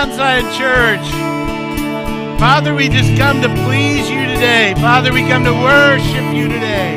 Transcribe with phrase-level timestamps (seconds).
[0.00, 1.04] Mount Zion Church.
[2.40, 4.72] Father, we just come to please you today.
[4.80, 6.96] Father, we come to worship you today.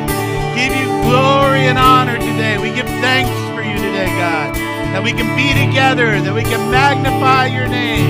[0.56, 2.56] Give you glory and honor today.
[2.56, 4.56] We give thanks for you today, God.
[4.96, 8.08] That we can be together, that we can magnify your name.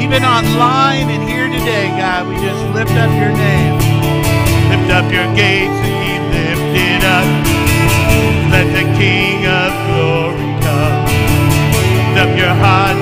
[0.00, 3.76] Even online and here today, God, we just lift up your name.
[4.72, 7.28] Lift up your gates and be lifted up.
[8.48, 11.04] Let the King of glory come.
[12.16, 13.01] Lift up your hearts,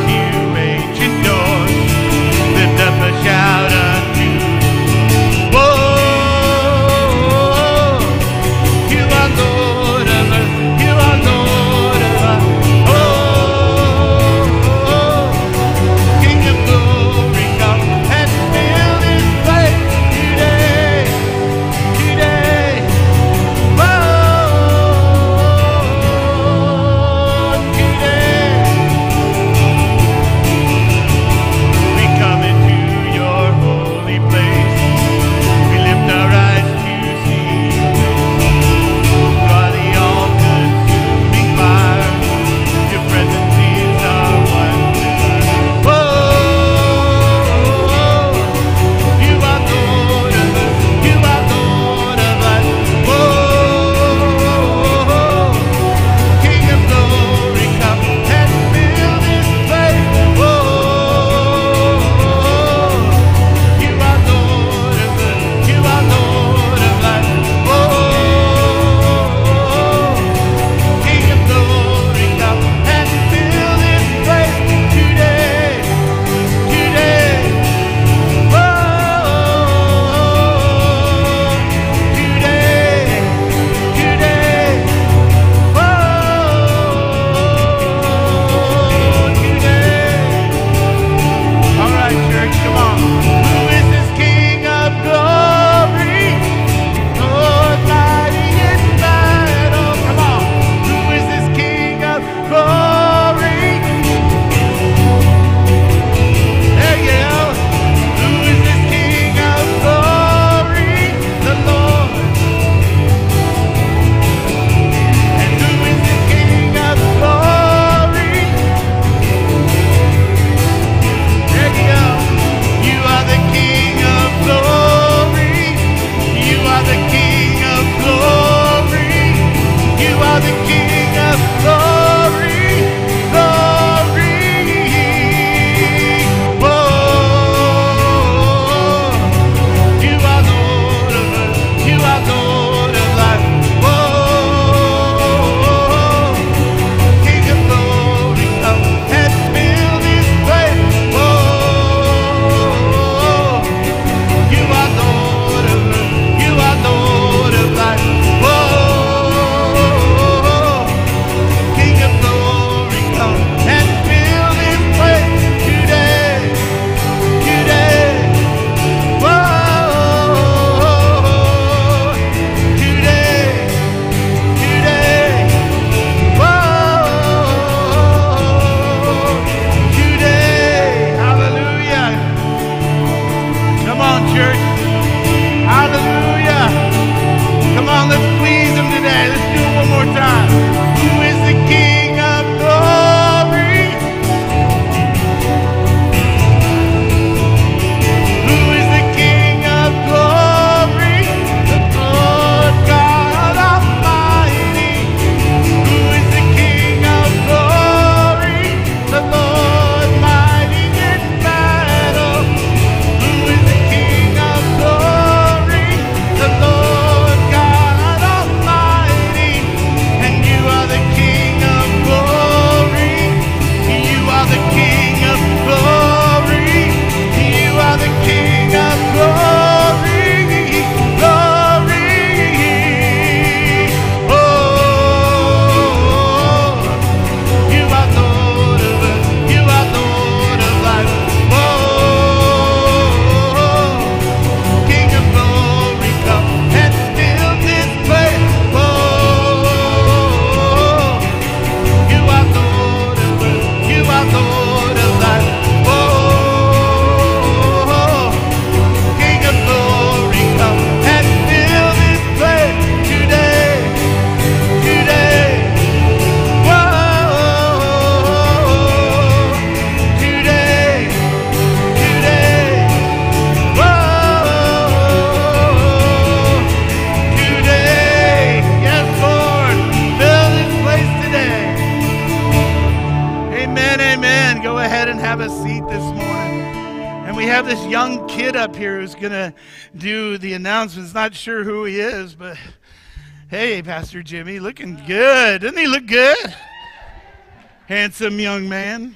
[298.21, 299.15] Handsome young man.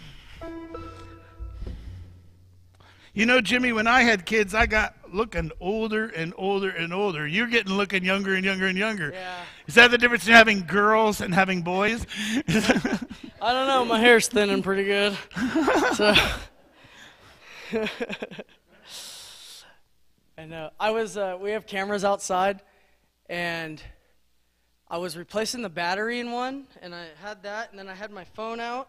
[3.13, 7.27] You know, Jimmy, when I had kids, I got looking older and older and older.
[7.27, 9.11] You're getting looking younger and younger and younger.
[9.13, 9.43] Yeah.
[9.67, 12.07] Is that the difference in having girls and having boys?
[12.49, 13.85] I don't know.
[13.85, 15.19] My hair's thinning pretty good.
[15.97, 16.15] So.
[20.39, 20.71] I know.
[20.81, 21.19] I was.
[21.19, 22.63] Uh, we have cameras outside,
[23.29, 23.83] and
[24.89, 28.11] I was replacing the battery in one, and I had that, and then I had
[28.11, 28.89] my phone out,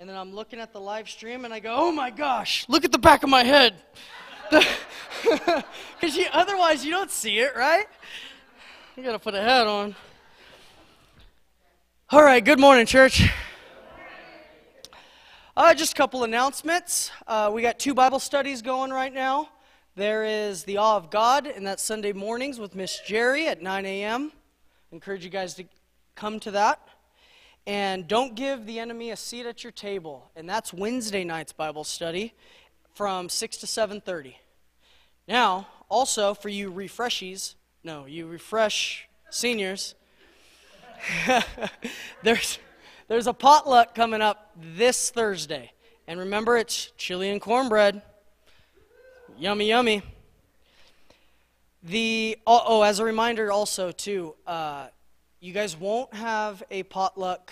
[0.00, 2.64] and then I'm looking at the live stream, and I go, "Oh my gosh!
[2.68, 3.74] Look at the back of my head."
[5.22, 7.84] Because you, otherwise you don't see it, right?
[8.96, 9.94] You gotta put a hat on.
[12.08, 13.30] All right, good morning, church.
[15.54, 17.10] Uh, just a couple announcements.
[17.26, 19.50] Uh, we got two Bible studies going right now.
[19.94, 23.84] There is the Awe of God, and that's Sunday mornings with Miss Jerry at 9
[23.84, 24.32] a.m.
[24.90, 25.64] Encourage you guys to
[26.14, 26.80] come to that.
[27.70, 31.84] And don't give the enemy a seat at your table, and that's Wednesday night's Bible
[31.84, 32.34] study
[32.94, 34.34] from 6 to 7:30.
[35.28, 39.94] Now, also for you refreshies, no, you refresh seniors.
[42.24, 42.58] there's
[43.06, 45.70] there's a potluck coming up this Thursday.
[46.08, 48.02] And remember it's chili and cornbread.
[49.38, 50.02] Yummy yummy.
[51.84, 54.88] The oh, oh as a reminder also too, uh,
[55.40, 57.50] you guys won't have a potluck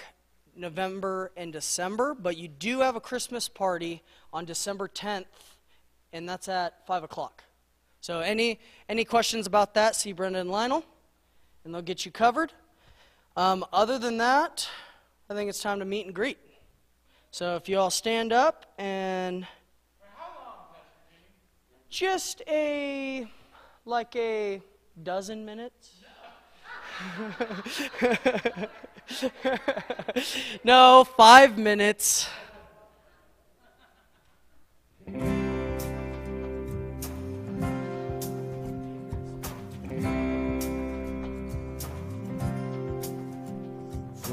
[0.55, 4.03] November and December, but you do have a Christmas party
[4.33, 5.25] on December 10th,
[6.13, 7.45] and that's at 5 o'clock.
[8.01, 10.85] So, any, any questions about that, see Brenda and Lionel,
[11.65, 12.53] and they'll get you covered.
[13.37, 14.69] Um, other than that,
[15.31, 16.39] I think it's time to meet and greet.
[17.31, 19.47] So, if you all stand up and.
[21.91, 23.27] Just a,
[23.87, 24.61] like a
[25.03, 25.98] dozen minutes.
[30.65, 32.29] no, five minutes.
[35.07, 35.15] For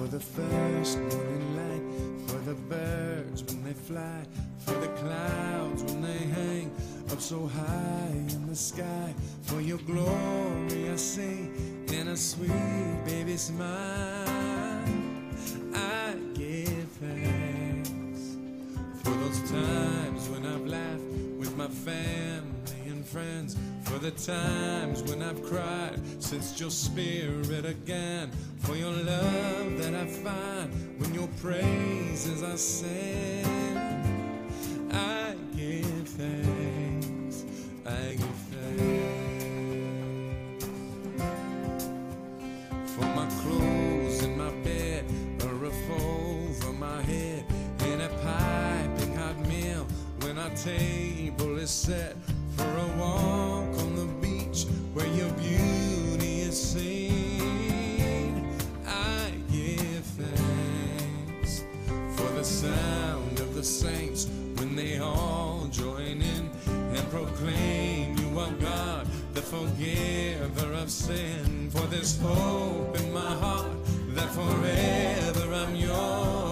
[0.08, 1.84] the first morning light,
[2.28, 4.26] for the birds when they fly,
[4.60, 6.72] for the clouds when they hang
[7.16, 13.38] up so high in the sky, for your glory I sing in a sweet baby
[13.38, 14.84] smile.
[15.74, 18.36] I give thanks
[19.02, 21.08] for those times when I've laughed
[21.40, 23.56] with my family and friends.
[23.84, 28.30] For the times when I've cried, since your spirit again.
[28.60, 33.46] For your love that I find when your praises I sing.
[34.92, 36.55] I give thanks.
[37.96, 38.20] Give
[38.52, 39.46] thanks.
[42.96, 45.06] For my clothes and my bed,
[45.44, 47.46] a roof over my head,
[47.80, 49.86] and a piping hot meal
[50.22, 52.16] when our table is set.
[52.58, 58.48] For a walk on the beach where your beauty is seen.
[58.88, 61.64] I give thanks
[62.16, 66.45] for the sound of the saints when they all join in
[67.16, 71.70] proclaim you are God, the forgiver of sin.
[71.70, 73.72] For this hope in my heart
[74.10, 76.45] that forever I'm yours.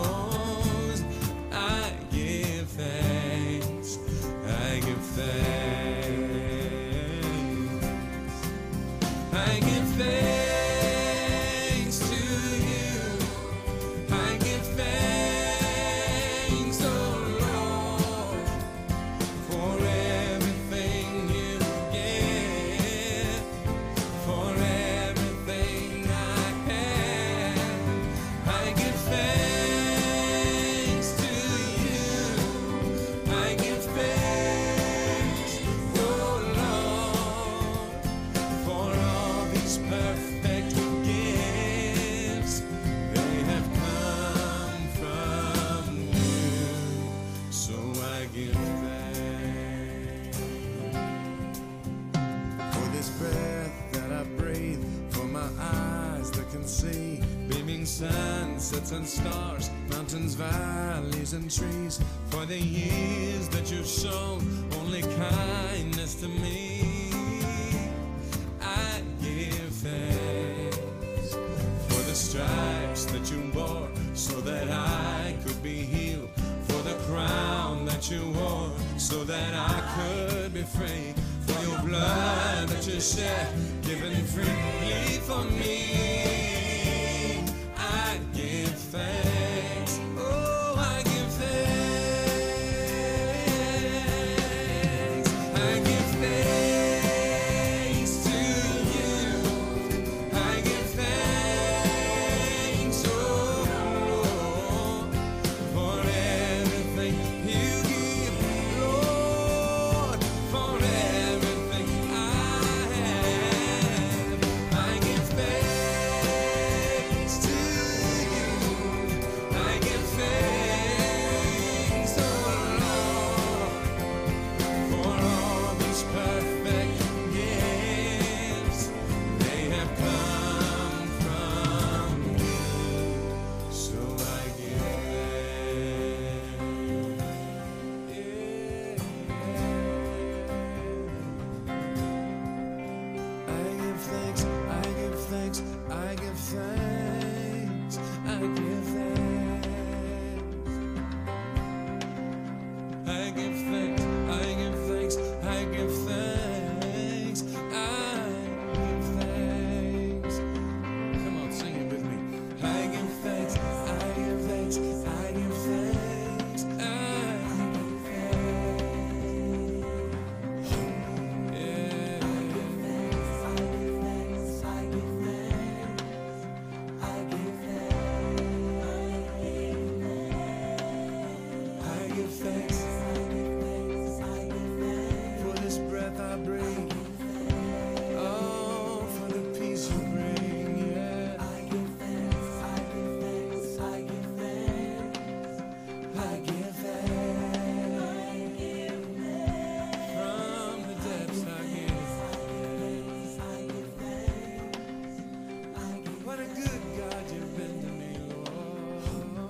[59.03, 64.39] And stars, mountains, valleys, and trees, for the years that you've shown
[64.79, 66.62] only kindness to me.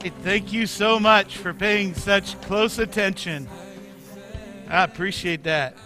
[0.09, 3.47] Thank you so much for paying such close attention.
[4.67, 5.77] I appreciate that.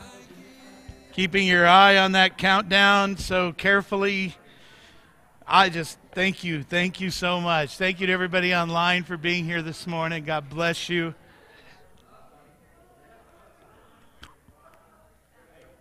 [1.13, 4.35] Keeping your eye on that countdown so carefully.
[5.45, 6.63] I just thank you.
[6.63, 7.77] Thank you so much.
[7.77, 10.23] Thank you to everybody online for being here this morning.
[10.23, 11.13] God bless you.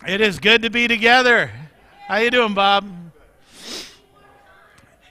[0.06, 1.50] It is good to be together.
[2.06, 2.86] How you doing, Bob?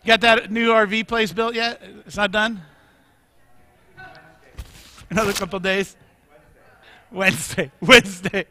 [0.05, 1.81] Got that new RV place built yet?
[2.05, 2.61] It's not done?
[5.09, 5.95] Another couple days.
[7.11, 7.71] Wednesday.
[7.81, 8.45] Wednesday.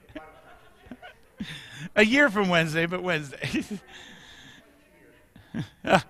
[1.97, 3.65] A year from Wednesday, but Wednesday.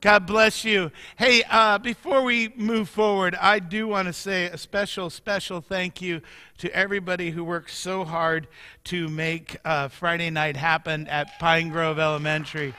[0.00, 0.92] God bless you.
[1.18, 6.00] Hey, uh, before we move forward, I do want to say a special, special thank
[6.00, 6.20] you
[6.58, 8.46] to everybody who worked so hard
[8.84, 12.74] to make uh, Friday night happen at Pine Grove Elementary.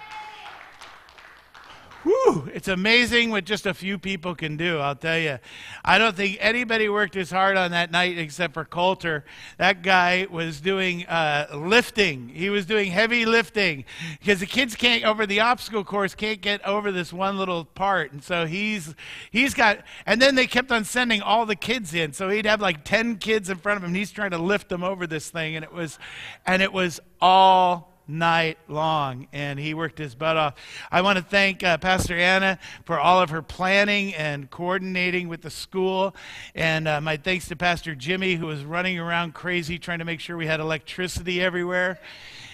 [2.07, 5.39] Whew, it's amazing what just a few people can do, I'll tell you.
[5.83, 9.25] I don't think anybody worked as hard on that night except for Coulter.
[9.57, 12.29] That guy was doing uh, lifting.
[12.29, 13.83] He was doing heavy lifting
[14.19, 18.13] because the kids can't, over the obstacle course, can't get over this one little part.
[18.13, 18.95] And so he's,
[19.29, 22.13] he's got, and then they kept on sending all the kids in.
[22.13, 23.93] So he'd have like 10 kids in front of him.
[23.93, 25.57] He's trying to lift them over this thing.
[25.57, 25.99] And it was,
[26.45, 30.55] and it was all night long, and he worked his butt off.
[30.91, 35.41] I want to thank uh, Pastor Anna for all of her planning and coordinating with
[35.41, 36.15] the school,
[36.55, 40.19] and uh, my thanks to Pastor Jimmy, who was running around crazy trying to make
[40.19, 41.99] sure we had electricity everywhere.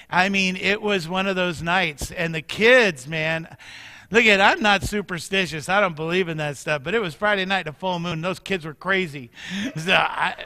[0.09, 3.55] I mean, it was one of those nights, and the kids, man.
[4.11, 5.69] Look at, I'm not superstitious.
[5.69, 6.83] I don't believe in that stuff.
[6.83, 8.21] But it was Friday night, a full moon.
[8.21, 9.31] Those kids were crazy.
[9.75, 10.45] So I,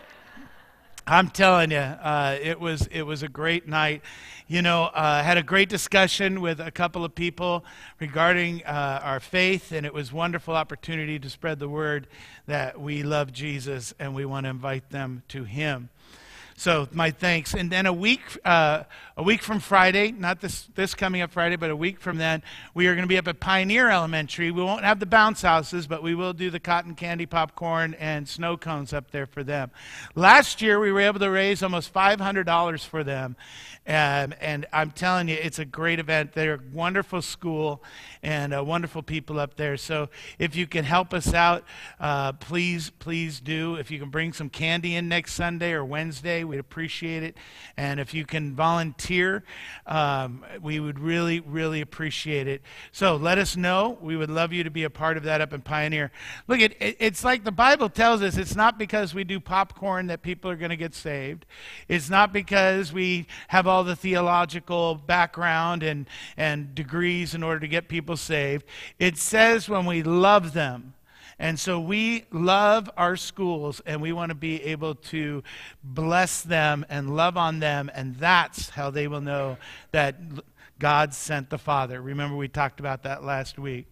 [1.10, 4.02] I'm telling you, uh, it was it was a great night.
[4.50, 7.64] You know, uh, had a great discussion with a couple of people
[8.02, 12.08] regarding uh, our faith, and it was wonderful opportunity to spread the word
[12.48, 15.88] that we love Jesus and we want to invite them to Him.
[16.58, 17.54] So my thanks.
[17.54, 18.84] And then a week, uh,
[19.18, 22.44] a week from Friday, not this this coming up Friday, but a week from then,
[22.76, 24.52] we are going to be up at Pioneer Elementary.
[24.52, 28.30] We won't have the bounce houses, but we will do the cotton candy popcorn and
[28.30, 29.72] snow cones up there for them.
[30.14, 33.36] Last year, we were able to raise almost five hundred dollars for them,
[33.88, 36.34] um, and I'm telling you, it's a great event.
[36.34, 37.84] They're a wonderful school
[38.22, 39.78] and uh, wonderful people up there.
[39.78, 41.64] So if you can help us out,
[42.00, 43.76] uh, please, please do.
[43.76, 47.36] If you can bring some candy in next Sunday or Wednesday, We'd appreciate it.
[47.78, 49.07] And if you can volunteer,
[49.86, 52.62] um, we would really, really appreciate it.
[52.92, 53.98] So let us know.
[54.02, 56.12] We would love you to be a part of that up in Pioneer.
[56.48, 60.08] Look, it, it, it's like the Bible tells us it's not because we do popcorn
[60.08, 61.46] that people are going to get saved,
[61.88, 67.68] it's not because we have all the theological background and, and degrees in order to
[67.68, 68.66] get people saved.
[69.00, 70.94] It says when we love them,
[71.40, 75.44] and so we love our schools and we want to be able to
[75.84, 79.58] bless them and love on them, and that's how they will know
[79.92, 80.16] that
[80.80, 82.02] God sent the Father.
[82.02, 83.88] Remember, we talked about that last week.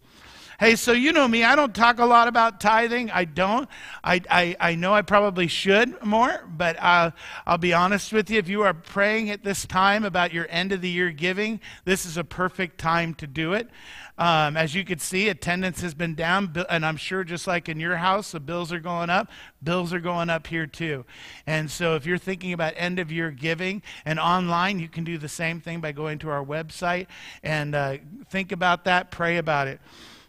[0.58, 3.12] Hey, so you know me, I don't talk a lot about tithing.
[3.12, 3.68] I don't.
[4.06, 7.12] I, I, I know I probably should more, but uh,
[7.46, 8.40] I'll be honest with you.
[8.40, 12.06] If you are praying at this time about your end of the year giving, this
[12.06, 13.70] is a perfect time to do it.
[14.18, 17.78] Um, as you can see, attendance has been down, and I'm sure just like in
[17.78, 19.30] your house, the bills are going up.
[19.62, 21.04] Bills are going up here too.
[21.46, 25.18] And so if you're thinking about end of year giving and online, you can do
[25.18, 27.08] the same thing by going to our website
[27.44, 27.98] and uh,
[28.30, 29.82] think about that, pray about it.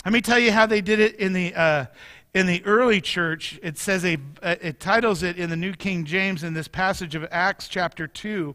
[0.07, 1.53] Let me tell you how they did it in the.
[1.53, 1.87] Uh,
[2.33, 6.45] in the early church, it says a, it titles it in the New King James
[6.45, 8.55] in this passage of Acts chapter 2.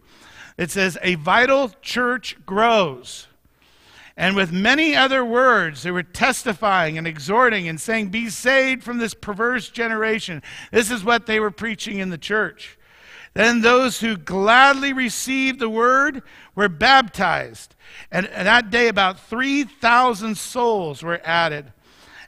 [0.60, 3.28] It says, A vital church grows.
[4.16, 9.00] And with many other words, they were testifying and exhorting and saying, Be saved from
[9.00, 10.44] this perverse generation.
[10.72, 12.78] This is what they were preaching in the church.
[13.34, 16.22] Then those who gladly received the word
[16.54, 17.76] were baptized.
[18.12, 21.72] And that day, about 3,000 souls were added.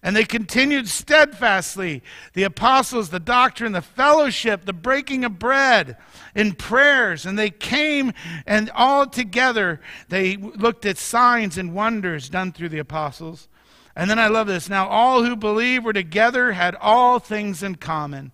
[0.06, 5.96] And they continued steadfastly the apostles, the doctrine, the fellowship, the breaking of bread,
[6.36, 7.26] in prayers.
[7.26, 8.12] And they came
[8.46, 13.48] and all together they looked at signs and wonders done through the apostles.
[13.96, 14.68] And then I love this.
[14.68, 18.34] Now all who believed were together had all things in common.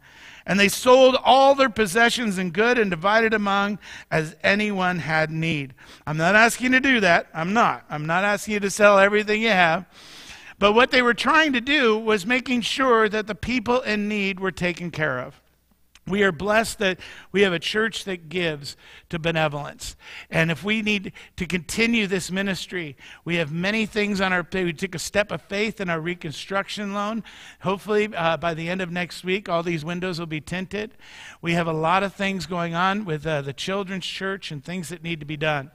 [0.50, 3.78] And they sold all their possessions and good and divided among
[4.10, 5.76] as anyone had need.
[6.08, 7.28] I'm not asking you to do that.
[7.36, 7.86] I'm not.
[7.88, 9.86] I'm not asking you to sell everything you have.
[10.58, 14.40] But what they were trying to do was making sure that the people in need
[14.40, 15.40] were taken care of.
[16.08, 17.00] We are blessed that
[17.32, 18.76] we have a church that gives
[19.10, 19.96] to benevolence.
[20.30, 24.66] And if we need to continue this ministry, we have many things on our plate.
[24.66, 27.24] We took a step of faith in our reconstruction loan.
[27.62, 30.96] Hopefully, uh, by the end of next week, all these windows will be tinted.
[31.42, 34.90] We have a lot of things going on with uh, the children's church and things
[34.90, 35.70] that need to be done.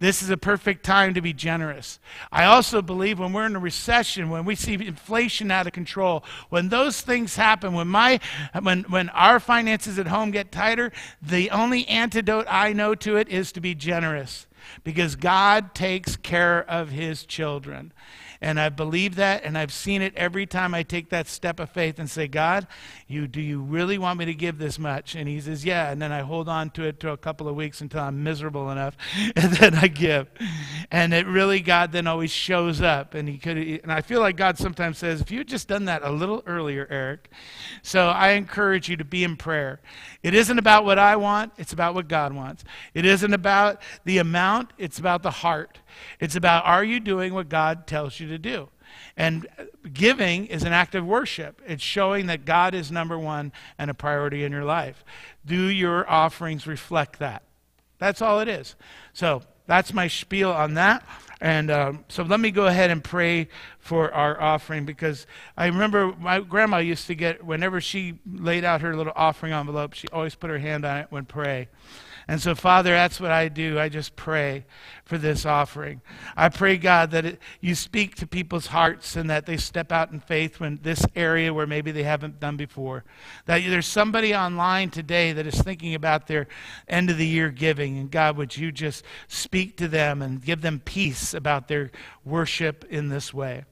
[0.00, 2.00] This is a perfect time to be generous.
[2.32, 6.24] I also believe when we're in a recession, when we see inflation out of control,
[6.48, 8.18] when those things happen, when my
[8.60, 10.90] when when our finances at home get tighter,
[11.22, 14.46] the only antidote I know to it is to be generous
[14.82, 17.92] because God takes care of his children.
[18.44, 21.70] And I believe that, and I've seen it every time I take that step of
[21.70, 22.66] faith and say, God,
[23.08, 25.14] you, do you really want me to give this much?
[25.14, 25.90] And he says, Yeah.
[25.90, 28.70] And then I hold on to it for a couple of weeks until I'm miserable
[28.70, 28.98] enough,
[29.36, 30.28] and then I give.
[30.90, 33.14] And it really, God then always shows up.
[33.14, 35.86] And he could, and I feel like God sometimes says, If you had just done
[35.86, 37.30] that a little earlier, Eric.
[37.80, 39.80] So I encourage you to be in prayer.
[40.22, 42.62] It isn't about what I want, it's about what God wants.
[42.92, 45.78] It isn't about the amount, it's about the heart.
[46.20, 48.68] It's about are you doing what God tells you to do?
[49.16, 49.46] And
[49.92, 51.60] giving is an act of worship.
[51.66, 55.04] It's showing that God is number one and a priority in your life.
[55.44, 57.42] Do your offerings reflect that?
[57.98, 58.76] That's all it is.
[59.12, 61.04] So that's my spiel on that.
[61.40, 65.26] And um, so let me go ahead and pray for our offering because
[65.56, 69.92] I remember my grandma used to get, whenever she laid out her little offering envelope,
[69.92, 71.68] she always put her hand on it when pray.
[72.26, 73.78] And so, Father, that's what I do.
[73.78, 74.64] I just pray
[75.04, 76.00] for this offering.
[76.36, 80.10] I pray, God, that it, you speak to people's hearts and that they step out
[80.10, 83.04] in faith when this area where maybe they haven't done before.
[83.44, 86.46] That there's somebody online today that is thinking about their
[86.88, 87.98] end of the year giving.
[87.98, 91.90] And God, would you just speak to them and give them peace about their
[92.24, 93.64] worship in this way?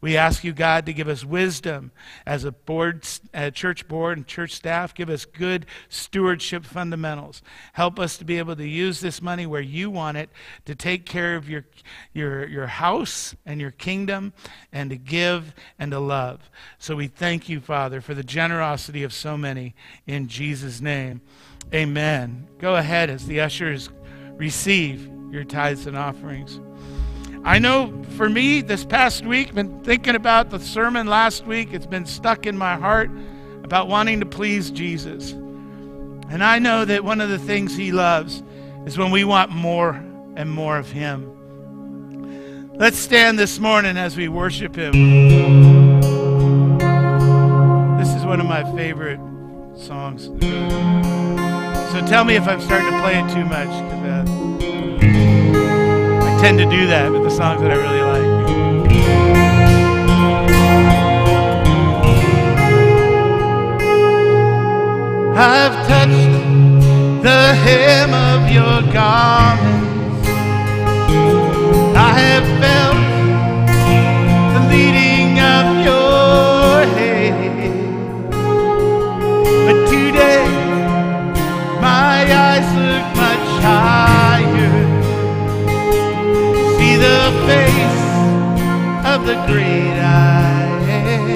[0.00, 1.90] We ask you, God, to give us wisdom
[2.24, 4.94] as a board, a church board and church staff.
[4.94, 7.42] Give us good stewardship fundamentals.
[7.72, 10.30] Help us to be able to use this money where you want it
[10.66, 11.64] to take care of your,
[12.12, 14.32] your, your house and your kingdom
[14.72, 16.48] and to give and to love.
[16.78, 19.74] So we thank you, Father, for the generosity of so many.
[20.06, 21.22] In Jesus' name,
[21.74, 22.46] amen.
[22.58, 23.88] Go ahead as the ushers
[24.36, 26.60] receive your tithes and offerings.
[27.44, 31.72] I know for me, this past week, been thinking about the sermon last week.
[31.72, 33.10] It's been stuck in my heart
[33.62, 35.32] about wanting to please Jesus.
[35.32, 38.42] And I know that one of the things he loves
[38.86, 39.92] is when we want more
[40.36, 41.34] and more of him.
[42.74, 44.92] Let's stand this morning as we worship him.
[47.98, 49.20] This is one of my favorite
[49.76, 50.24] songs.
[51.92, 54.37] So tell me if I'm starting to play it too much
[56.38, 58.38] tend to do that with the songs that I really like.
[65.36, 70.26] I've touched the hem of your garment.
[71.96, 73.02] I have felt
[74.54, 78.30] the leading of your hand.
[79.66, 80.46] But today,
[81.80, 84.17] my eyes look much higher
[86.98, 88.04] the face
[89.12, 91.28] of the great I am.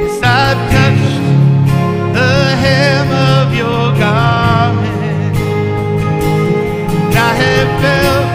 [0.00, 1.18] Yes, I've touched
[2.16, 5.36] the hem of your garment.
[7.06, 8.27] and I have felt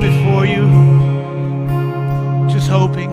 [0.00, 0.62] before you
[2.48, 3.10] just hoping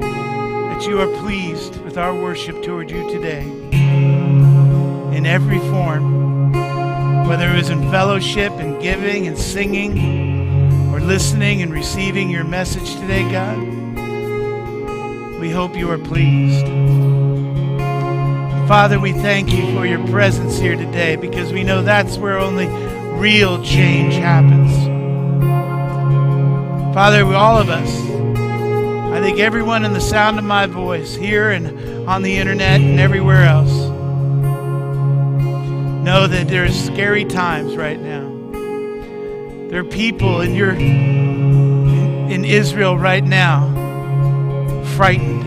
[0.00, 3.42] that you are pleased with our worship toward you today
[5.16, 6.52] in every form,
[7.26, 12.94] whether it was in fellowship and giving and singing or listening and receiving your message
[12.96, 13.58] today, God.
[15.38, 16.66] We hope you are pleased.
[18.68, 22.66] Father, we thank you for your presence here today because we know that's where only
[23.18, 24.91] real change happens.
[26.94, 27.88] Father, all of us,
[29.14, 33.00] I think everyone in the sound of my voice, here and on the internet and
[33.00, 33.72] everywhere else,
[36.04, 38.28] know that there's scary times right now.
[39.70, 43.70] There are people in your in Israel right now
[44.96, 45.42] frightened.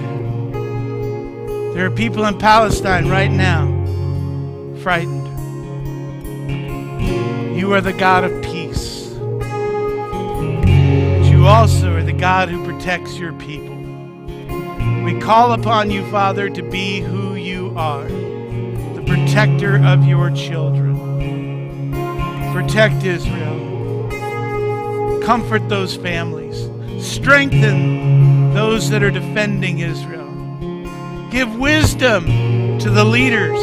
[1.76, 3.68] There are people in Palestine right now
[4.82, 5.28] frightened.
[7.56, 8.45] You are the God of
[11.46, 13.76] you also are the God who protects your people.
[15.04, 21.92] We call upon you, Father, to be who you are the protector of your children.
[22.52, 24.10] Protect Israel.
[25.22, 26.68] Comfort those families.
[27.00, 30.32] Strengthen those that are defending Israel.
[31.30, 32.26] Give wisdom
[32.80, 33.60] to the leaders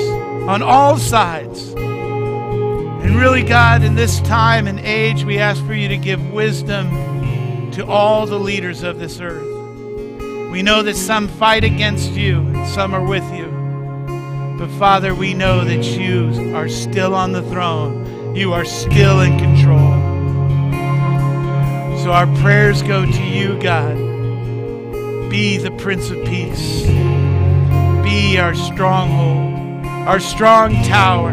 [0.48, 1.72] on all sides.
[1.72, 7.01] And really, God, in this time and age, we ask for you to give wisdom
[7.72, 9.42] to all the leaders of this earth.
[10.50, 13.46] We know that some fight against you and some are with you.
[14.58, 18.36] But Father, we know that you are still on the throne.
[18.36, 19.90] You are still in control.
[22.02, 23.96] So our prayers go to you, God.
[25.30, 26.82] Be the Prince of Peace.
[28.02, 31.32] Be our stronghold, our strong tower.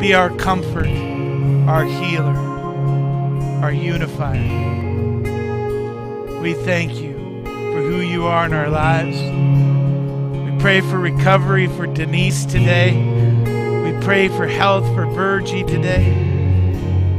[0.00, 0.88] Be our comfort,
[1.68, 2.34] our healer,
[3.62, 4.40] our unifier.
[6.40, 7.12] We thank you
[7.44, 9.20] for who you are in our lives.
[10.50, 12.96] We pray for recovery for Denise today.
[13.84, 16.14] We pray for health for Virgie today.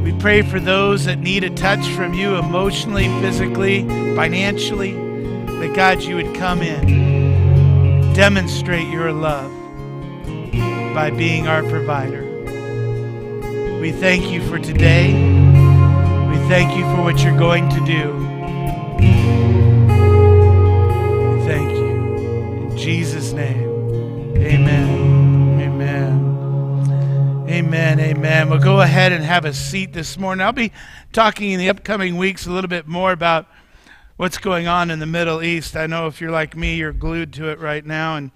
[0.04, 3.84] We pray for those that need a touch from you emotionally, physically,
[4.16, 9.52] financially, that God, you would come in, demonstrate your love
[10.96, 12.24] by being our provider.
[13.80, 15.51] We thank you for today.
[16.52, 18.12] Thank you for what you're going to do.
[21.45, 21.91] Thank you.
[22.68, 25.62] In Jesus' name, amen.
[25.62, 27.47] Amen.
[27.47, 27.99] Amen.
[28.02, 28.49] Amen.
[28.49, 30.45] We'll go ahead and have a seat this morning.
[30.45, 30.74] I'll be
[31.14, 33.47] talking in the upcoming weeks a little bit more about
[34.18, 35.78] what's going on in the Middle East.
[35.78, 38.30] I know if you're like me, you're glued to it right now, and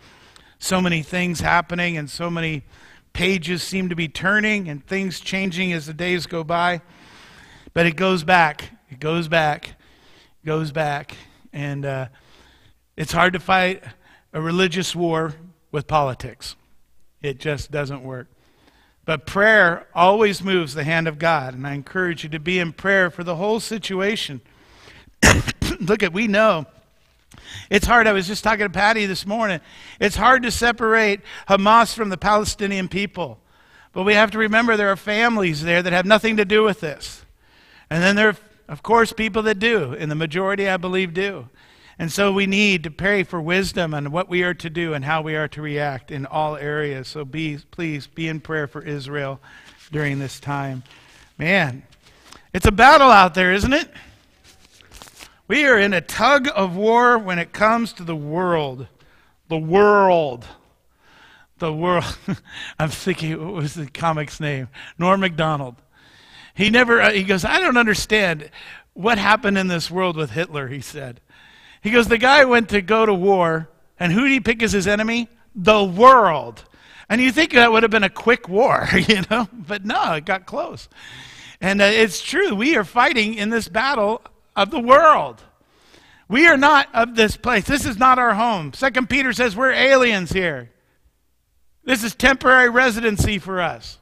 [0.57, 2.63] so many things happening, and so many
[3.11, 6.81] pages seem to be turning, and things changing as the days go by.
[7.75, 8.69] But it goes back.
[8.89, 9.75] It goes back.
[10.45, 11.15] Goes back.
[11.51, 12.07] And uh,
[12.95, 13.83] it's hard to fight
[14.33, 15.35] a religious war
[15.71, 16.55] with politics,
[17.21, 18.27] it just doesn't work.
[19.03, 22.71] But prayer always moves the hand of God, and I encourage you to be in
[22.71, 24.39] prayer for the whole situation.
[25.81, 26.65] Look at, we know.
[27.69, 28.07] It's hard.
[28.07, 29.59] I was just talking to Patty this morning.
[29.99, 31.19] It's hard to separate
[31.49, 33.39] Hamas from the Palestinian people.
[33.91, 36.79] But we have to remember there are families there that have nothing to do with
[36.79, 37.24] this.
[37.89, 41.49] And then there are, of course, people that do, and the majority, I believe, do.
[41.97, 45.05] And so we need to pray for wisdom on what we are to do and
[45.05, 47.07] how we are to react in all areas.
[47.07, 49.39] So be, please be in prayer for Israel
[49.91, 50.83] during this time.
[51.37, 51.83] Man,
[52.53, 53.89] it's a battle out there, isn't it?
[55.47, 58.87] We are in a tug of war when it comes to the world.
[59.47, 60.45] The world.
[61.59, 62.17] The world.
[62.79, 64.67] I'm thinking, what was the comic's name?
[64.97, 65.75] Norm Macdonald.
[66.55, 68.49] He never, uh, he goes, I don't understand
[68.93, 71.21] what happened in this world with Hitler, he said.
[71.81, 74.71] He goes, the guy went to go to war, and who did he pick as
[74.71, 75.29] his enemy?
[75.53, 76.63] The world.
[77.09, 79.47] And you think that would have been a quick war, you know?
[79.51, 80.89] But no, it got close.
[81.61, 84.21] And uh, it's true, we are fighting in this battle
[84.55, 85.43] of the world.
[86.27, 87.65] We are not of this place.
[87.65, 88.73] This is not our home.
[88.73, 90.71] Second Peter says we're aliens here.
[91.83, 93.99] This is temporary residency for us.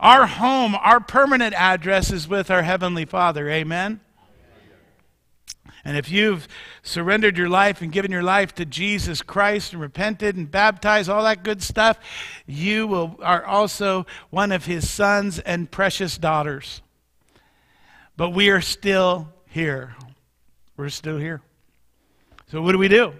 [0.00, 3.50] Our home, our permanent address is with our Heavenly Father.
[3.50, 4.00] Amen?
[5.84, 6.48] And if you've
[6.82, 11.22] surrendered your life and given your life to Jesus Christ and repented and baptized, all
[11.24, 11.98] that good stuff,
[12.46, 16.80] you will, are also one of his sons and precious daughters.
[18.16, 19.96] But we are still here.
[20.78, 21.42] We're still here.
[22.50, 23.12] So, what do we do?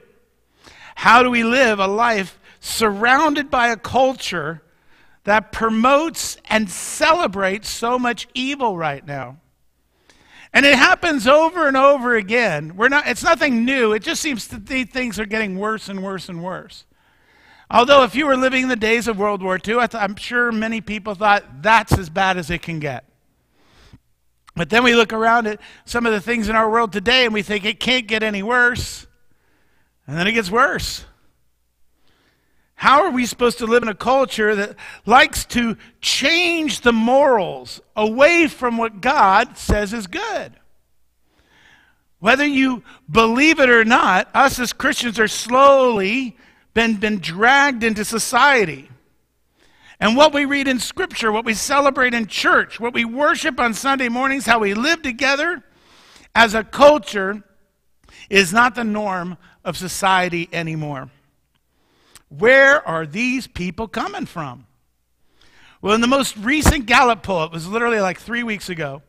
[0.95, 4.63] How do we live a life surrounded by a culture
[5.25, 9.39] that promotes and celebrates so much evil right now?
[10.53, 12.77] And it happens over and over again.
[12.77, 13.93] We're not, it's nothing new.
[13.93, 16.85] It just seems that things are getting worse and worse and worse.
[17.71, 20.81] Although, if you were living in the days of World War II, I'm sure many
[20.81, 23.05] people thought that's as bad as it can get.
[24.57, 27.33] But then we look around at some of the things in our world today and
[27.33, 29.07] we think it can't get any worse.
[30.07, 31.05] And then it gets worse.
[32.81, 34.75] How are we supposed to live in a culture that
[35.05, 40.55] likes to change the morals away from what God says is good?
[42.21, 46.39] Whether you believe it or not, us as Christians are slowly
[46.73, 48.89] been, been dragged into society.
[50.01, 53.75] And what we read in Scripture, what we celebrate in church, what we worship on
[53.75, 55.63] Sunday mornings, how we live together
[56.35, 57.43] as a culture
[58.31, 61.11] is not the norm of society anymore.
[62.31, 64.67] Where are these people coming from?
[65.83, 69.03] Well, in the most recent Gallup poll, it was literally like three weeks ago,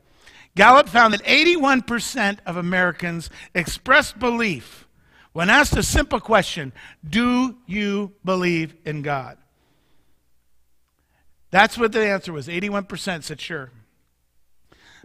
[0.55, 4.87] Gallup found that 81% of Americans expressed belief
[5.33, 6.73] when asked a simple question
[7.07, 9.37] Do you believe in God?
[11.51, 12.47] That's what the answer was.
[12.47, 13.71] 81% said sure.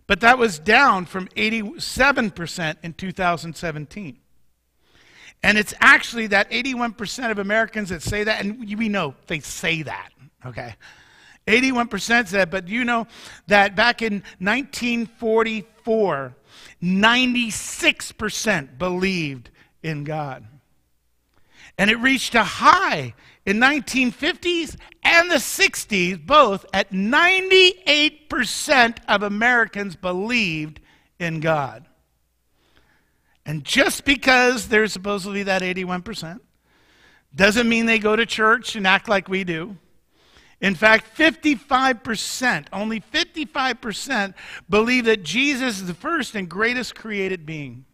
[0.07, 4.19] But that was down from 87% in 2017.
[5.47, 9.83] And it's actually that 81% of Americans that say that, and we know they say
[9.83, 10.09] that,
[10.45, 10.75] okay?
[11.47, 13.07] 81% said, but you know
[13.47, 16.35] that back in 1944,
[16.83, 19.51] 96% believed
[19.85, 20.45] in God.
[21.79, 24.75] And it reached a high in 1950s
[25.05, 30.81] and the 60s, both at 98% of Americans believed
[31.21, 31.87] in God.
[33.47, 36.41] And just because there's supposedly that 81%,
[37.35, 39.77] doesn't mean they go to church and act like we do.
[40.61, 44.35] In fact, 55%, only 55%
[44.69, 47.85] believe that Jesus is the first and greatest created being.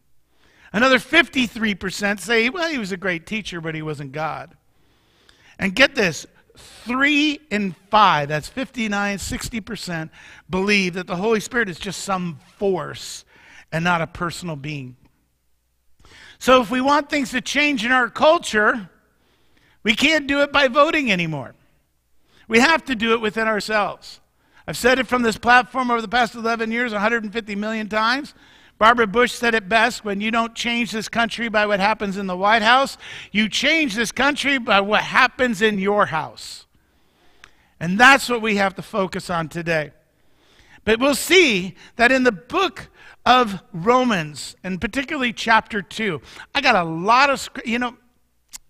[0.72, 4.56] Another 53% say, well, he was a great teacher, but he wasn't God.
[5.58, 6.24] And get this
[6.56, 10.10] three in five, that's 59, 60%,
[10.48, 13.24] believe that the Holy Spirit is just some force
[13.70, 14.96] and not a personal being.
[16.42, 18.90] So if we want things to change in our culture,
[19.84, 21.54] we can't do it by voting anymore.
[22.48, 24.20] We have to do it within ourselves.
[24.66, 28.34] I've said it from this platform over the past 11 years 150 million times.
[28.76, 32.26] Barbara Bush said it best when you don't change this country by what happens in
[32.26, 32.98] the White House,
[33.30, 36.66] you change this country by what happens in your house.
[37.78, 39.92] And that's what we have to focus on today.
[40.84, 42.88] But we'll see that in the book
[43.24, 46.20] of Romans, and particularly chapter 2.
[46.54, 47.96] I got a lot of, you know,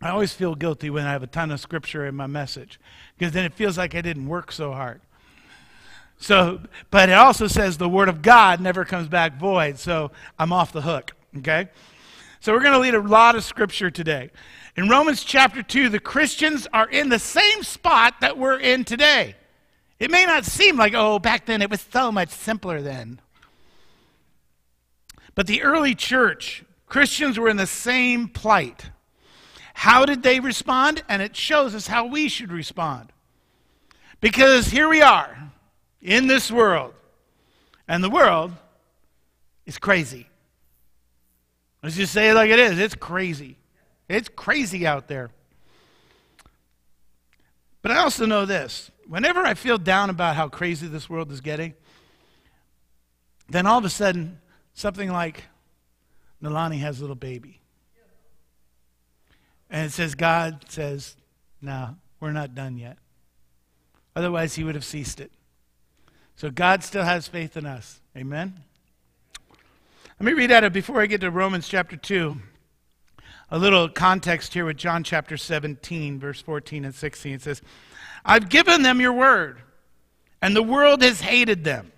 [0.01, 2.81] I always feel guilty when I have a ton of scripture in my message
[3.17, 5.01] because then it feels like I didn't work so hard.
[6.19, 10.53] So, but it also says the word of God never comes back void, so I'm
[10.53, 11.69] off the hook, okay?
[12.41, 14.31] So we're going to lead a lot of scripture today.
[14.77, 19.37] In Romans chapter 2, the Christians are in the same spot that we're in today.
[20.01, 23.21] It may not seem like, oh, back then it was so much simpler then.
[25.35, 28.91] But the early church, Christians were in the same plight.
[29.75, 31.03] How did they respond?
[31.09, 33.13] And it shows us how we should respond.
[34.21, 35.51] Because here we are
[36.01, 36.95] in this world,
[37.89, 38.53] and the world
[39.67, 40.29] is crazy.
[41.83, 43.57] Let's just say it like it is it's crazy.
[44.09, 45.31] It's crazy out there.
[47.81, 51.41] But I also know this whenever I feel down about how crazy this world is
[51.41, 51.75] getting,
[53.49, 54.39] then all of a sudden
[54.75, 55.45] Something like
[56.43, 57.61] Nalani has a little baby.
[59.71, 61.17] And it says, God says,
[61.61, 62.99] no, we're not done yet.
[64.15, 65.33] Otherwise, he would have ceased it.
[66.37, 68.01] So God still has faith in us.
[68.17, 68.65] Amen?
[70.21, 72.37] Let me read out of, before I get to Romans chapter 2,
[73.51, 77.35] a little context here with John chapter 17, verse 14 and 16.
[77.35, 77.63] It says,
[78.25, 79.61] I've given them your word,
[80.41, 81.93] and the world has hated them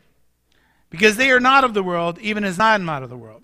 [0.94, 3.42] because they are not of the world, even as I am not of the world.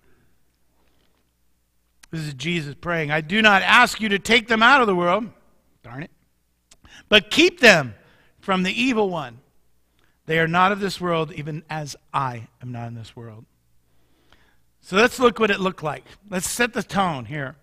[2.13, 3.11] This is Jesus praying.
[3.11, 5.29] I do not ask you to take them out of the world,
[5.83, 6.13] darn it,
[7.09, 7.97] but keep them
[8.39, 9.41] from the evil one.
[10.27, 13.47] They are not of this world, even as I am not in this world.
[14.81, 16.05] So let's look what it looked like.
[16.31, 17.57] Let's set the tone here.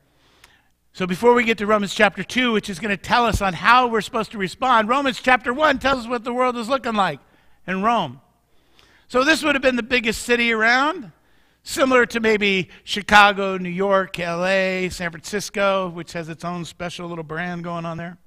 [0.92, 3.54] So before we get to Romans chapter 2, which is going to tell us on
[3.54, 6.96] how we're supposed to respond, Romans chapter 1 tells us what the world is looking
[6.96, 7.22] like
[7.66, 8.20] in Rome.
[9.10, 11.14] So this would have been the biggest city around,
[11.64, 17.24] similar to maybe Chicago, New York, LA, San Francisco, which has its own special little
[17.24, 18.18] brand going on there.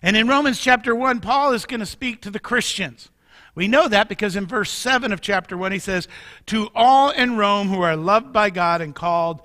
[0.00, 3.10] And in Romans chapter 1, Paul is going to speak to the Christians.
[3.54, 6.06] We know that because in verse 7 of chapter 1, he says,
[6.46, 9.42] To all in Rome who are loved by God and called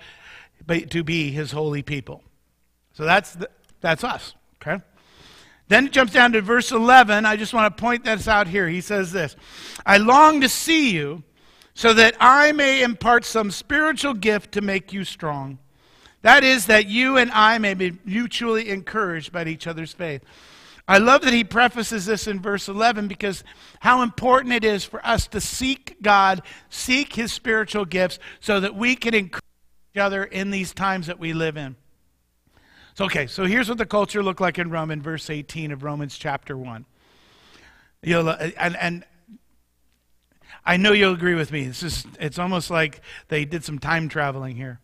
[0.67, 2.23] to be his holy people.
[2.93, 3.49] So that's, the,
[3.81, 4.83] that's us, okay?
[5.67, 7.25] Then it jumps down to verse 11.
[7.25, 8.67] I just want to point this out here.
[8.67, 9.35] He says this
[9.85, 11.23] I long to see you
[11.73, 15.59] so that I may impart some spiritual gift to make you strong.
[16.23, 20.23] That is, that you and I may be mutually encouraged by each other's faith.
[20.87, 23.43] I love that he prefaces this in verse 11 because
[23.81, 28.73] how important it is for us to seek God, seek his spiritual gifts, so that
[28.73, 29.43] we can encourage
[29.93, 31.75] each other in these times that we live in.
[32.97, 35.83] So, okay, so here's what the culture looked like in Rome in verse 18 of
[35.83, 36.83] Romans chapter 1.
[38.01, 39.05] You'll, uh, and, and
[40.65, 41.65] I know you'll agree with me.
[41.65, 44.79] It's, just, it's almost like they did some time traveling here.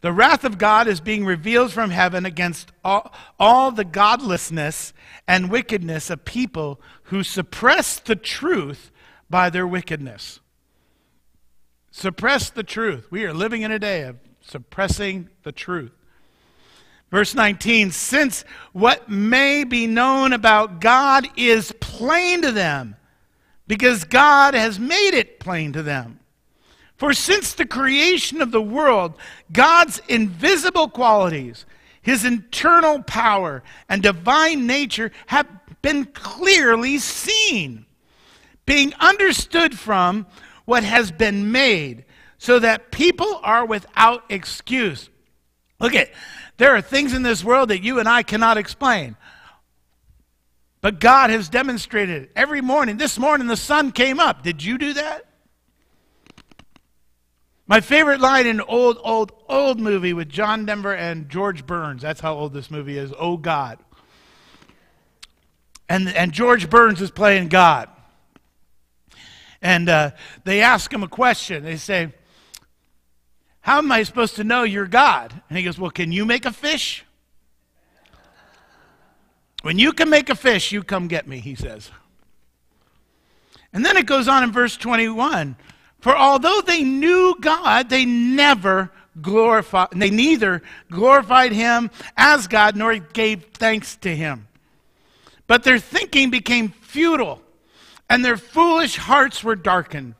[0.00, 4.92] The wrath of God is being revealed from heaven against all, all the godlessness
[5.28, 8.90] and wickedness of people who suppress the truth
[9.30, 10.40] by their wickedness.
[11.92, 13.06] Suppress the truth.
[13.12, 15.92] We are living in a day of suppressing the truth.
[17.14, 22.96] Verse 19 Since what may be known about God is plain to them,
[23.68, 26.18] because God has made it plain to them.
[26.96, 29.14] For since the creation of the world,
[29.52, 31.66] God's invisible qualities,
[32.02, 35.46] his internal power, and divine nature have
[35.82, 37.86] been clearly seen,
[38.66, 40.26] being understood from
[40.64, 42.06] what has been made,
[42.38, 45.10] so that people are without excuse.
[45.78, 46.10] Look at
[46.56, 49.16] there are things in this world that you and I cannot explain.
[50.80, 52.30] But God has demonstrated it.
[52.36, 54.42] Every morning, this morning the sun came up.
[54.42, 55.24] Did you do that?
[57.66, 62.02] My favorite line in an old, old, old movie with John Denver and George Burns.
[62.02, 63.12] That's how old this movie is.
[63.18, 63.78] Oh God.
[65.88, 67.88] And, and George Burns is playing God.
[69.62, 70.10] And uh,
[70.44, 71.64] they ask him a question.
[71.64, 72.12] They say,
[73.64, 75.32] How am I supposed to know you're God?
[75.48, 77.04] And he goes, Well, can you make a fish?
[79.62, 81.90] When you can make a fish, you come get me, he says.
[83.72, 85.56] And then it goes on in verse 21
[86.04, 88.90] for although they knew God, they never
[89.22, 90.60] glorified, they neither
[90.90, 94.46] glorified him as God nor gave thanks to him.
[95.46, 97.40] But their thinking became futile,
[98.10, 100.14] and their foolish hearts were darkened.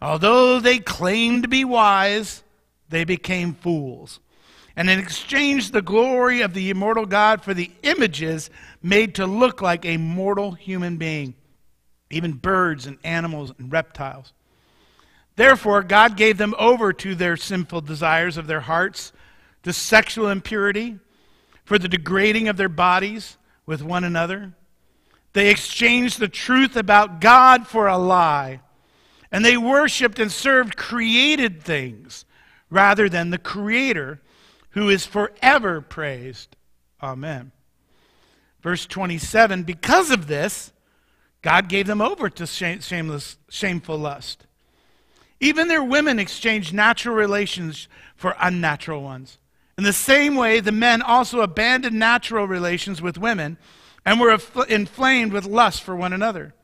[0.00, 2.41] Although they claimed to be wise,
[2.92, 4.20] they became fools.
[4.76, 8.50] And in exchange the glory of the immortal God for the images
[8.82, 11.34] made to look like a mortal human being,
[12.10, 14.32] even birds and animals and reptiles.
[15.36, 19.12] Therefore, God gave them over to their sinful desires of their hearts,
[19.62, 20.98] to sexual impurity,
[21.64, 24.52] for the degrading of their bodies with one another.
[25.32, 28.60] They exchanged the truth about God for a lie,
[29.30, 32.26] and they worshiped and served created things
[32.72, 34.20] rather than the Creator
[34.70, 36.56] who is forever praised.
[37.02, 37.52] Amen.
[38.62, 40.72] Verse 27 Because of this,
[41.42, 44.46] God gave them over to shameless, shameful lust.
[45.38, 49.38] Even their women exchanged natural relations for unnatural ones.
[49.76, 53.58] In the same way, the men also abandoned natural relations with women
[54.04, 56.54] and were inflamed with lust for one another.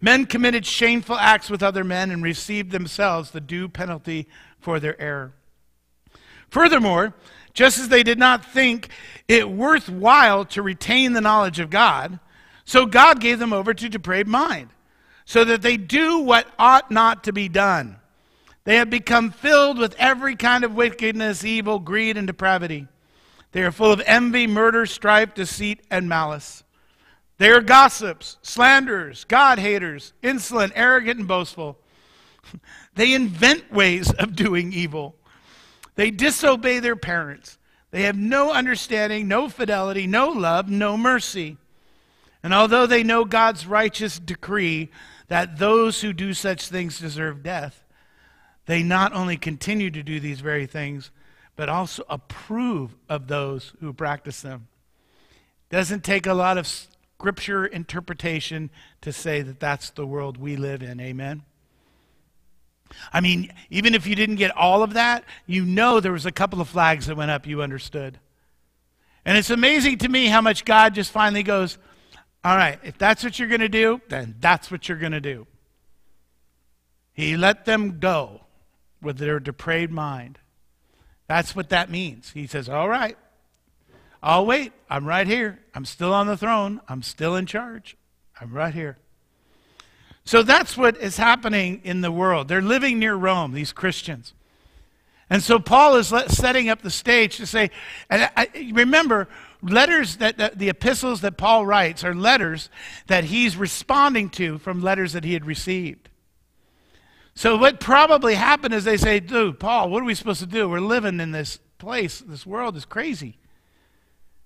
[0.00, 4.28] Men committed shameful acts with other men and received themselves the due penalty
[4.62, 5.32] for their error.
[6.48, 7.14] Furthermore,
[7.54, 8.88] just as they did not think
[9.28, 12.18] it worthwhile to retain the knowledge of God,
[12.64, 14.70] so God gave them over to depraved mind,
[15.24, 17.96] so that they do what ought not to be done.
[18.64, 22.86] They have become filled with every kind of wickedness, evil, greed, and depravity.
[23.50, 26.62] They are full of envy, murder, strife, deceit, and malice.
[27.38, 31.78] They are gossips, slanderers, God haters, insolent, arrogant, and boastful.
[32.94, 35.16] They invent ways of doing evil.
[35.94, 37.58] They disobey their parents.
[37.90, 41.58] They have no understanding, no fidelity, no love, no mercy.
[42.42, 44.90] And although they know God's righteous decree
[45.28, 47.84] that those who do such things deserve death,
[48.66, 51.10] they not only continue to do these very things,
[51.56, 54.68] but also approve of those who practice them.
[55.70, 58.70] Doesn't take a lot of scripture interpretation
[59.00, 61.00] to say that that's the world we live in.
[61.00, 61.42] Amen.
[63.12, 66.32] I mean, even if you didn't get all of that, you know there was a
[66.32, 68.18] couple of flags that went up you understood.
[69.24, 71.78] And it's amazing to me how much God just finally goes,
[72.44, 75.20] All right, if that's what you're going to do, then that's what you're going to
[75.20, 75.46] do.
[77.12, 78.42] He let them go
[79.00, 80.38] with their depraved mind.
[81.28, 82.30] That's what that means.
[82.32, 83.16] He says, All right,
[84.22, 84.72] I'll wait.
[84.88, 85.60] I'm right here.
[85.74, 86.80] I'm still on the throne.
[86.88, 87.96] I'm still in charge.
[88.40, 88.98] I'm right here.
[90.24, 92.48] So that's what is happening in the world.
[92.48, 94.34] They're living near Rome, these Christians.
[95.28, 97.70] And so Paul is setting up the stage to say,
[98.10, 99.28] and I, remember,
[99.62, 102.68] letters that, that the epistles that Paul writes are letters
[103.06, 106.10] that he's responding to from letters that he had received.
[107.34, 110.68] So what probably happened is they say, dude, Paul, what are we supposed to do?
[110.68, 112.20] We're living in this place.
[112.20, 113.38] This world is crazy.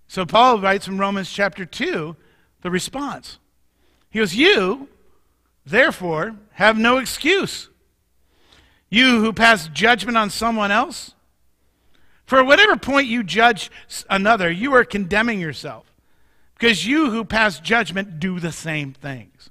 [0.09, 2.14] So Paul writes from Romans chapter 2
[2.62, 3.39] the response.
[4.11, 4.89] He goes, You,
[5.66, 7.68] therefore, have no excuse
[8.88, 11.14] you who pass judgment on someone else?
[12.24, 13.70] For at whatever point you judge
[14.10, 15.92] another, you are condemning yourself,
[16.58, 19.50] because you who pass judgment do the same things.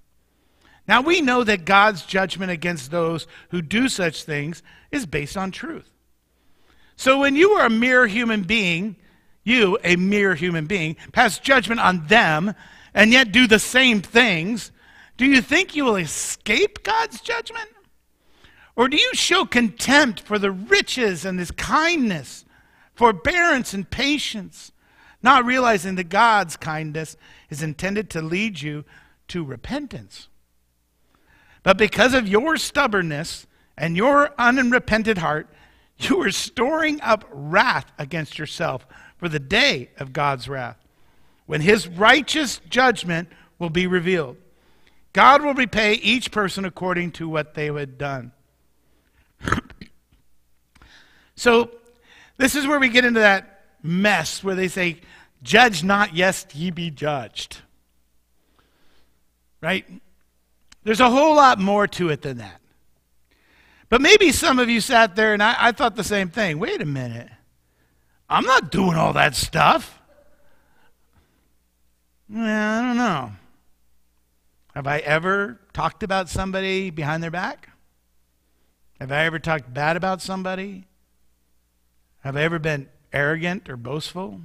[0.87, 4.61] Now we know that God's judgment against those who do such things
[4.91, 5.89] is based on truth.
[6.95, 8.95] So when you are a mere human being,
[9.43, 12.53] you, a mere human being, pass judgment on them
[12.93, 14.71] and yet do the same things,
[15.17, 17.69] do you think you will escape God's judgment?
[18.75, 22.43] Or do you show contempt for the riches and his kindness,
[22.93, 24.73] forbearance and patience,
[25.23, 27.15] not realizing that God's kindness
[27.49, 28.83] is intended to lead you
[29.29, 30.27] to repentance?
[31.63, 33.47] But because of your stubbornness
[33.77, 35.47] and your unrepented heart,
[35.97, 38.85] you are storing up wrath against yourself
[39.17, 40.77] for the day of God's wrath,
[41.45, 44.35] when his righteous judgment will be revealed.
[45.15, 48.33] God will repay each person according to what they had done.
[51.37, 51.71] so,
[52.35, 54.99] this is where we get into that mess where they say,
[55.41, 57.59] Judge not, lest ye be judged.
[59.61, 59.85] Right?
[60.83, 62.59] There's a whole lot more to it than that.
[63.87, 66.59] But maybe some of you sat there and I, I thought the same thing.
[66.59, 67.29] Wait a minute.
[68.29, 69.97] I'm not doing all that stuff.
[72.27, 73.31] Well, I don't know.
[74.75, 77.69] Have I ever talked about somebody behind their back?
[78.99, 80.85] Have I ever talked bad about somebody?
[82.19, 84.41] Have I ever been arrogant or boastful?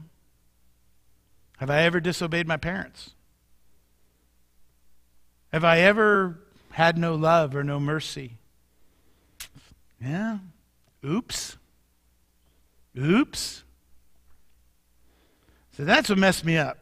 [1.59, 3.11] Have I ever disobeyed my parents?
[5.53, 6.39] Have I ever
[6.71, 8.35] had no love or no mercy?
[10.01, 10.39] Yeah.
[11.05, 11.57] Oops.
[12.97, 13.65] Oops.
[15.77, 16.79] So that's what messed me up.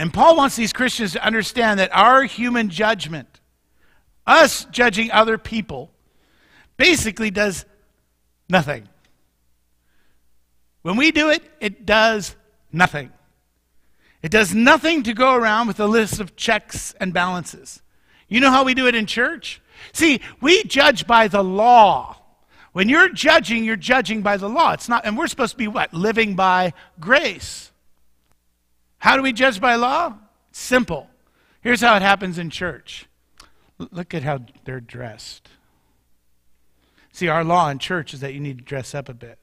[0.00, 3.38] And Paul wants these Christians to understand that our human judgment,
[4.26, 5.90] us judging other people,
[6.78, 7.66] basically does
[8.48, 8.88] nothing.
[10.80, 12.34] When we do it, it does
[12.72, 13.12] nothing.
[14.22, 17.82] It does nothing to go around with a list of checks and balances.
[18.26, 19.60] You know how we do it in church?
[19.92, 22.16] See, we judge by the law.
[22.72, 24.72] When you're judging, you're judging by the law.
[24.72, 25.92] It's not, and we're supposed to be what?
[25.92, 27.69] Living by grace.
[29.00, 30.14] How do we judge by law?
[30.52, 31.08] Simple.
[31.62, 33.06] Here's how it happens in church.
[33.78, 35.48] Look at how they're dressed.
[37.12, 39.38] See, our law in church is that you need to dress up a bit.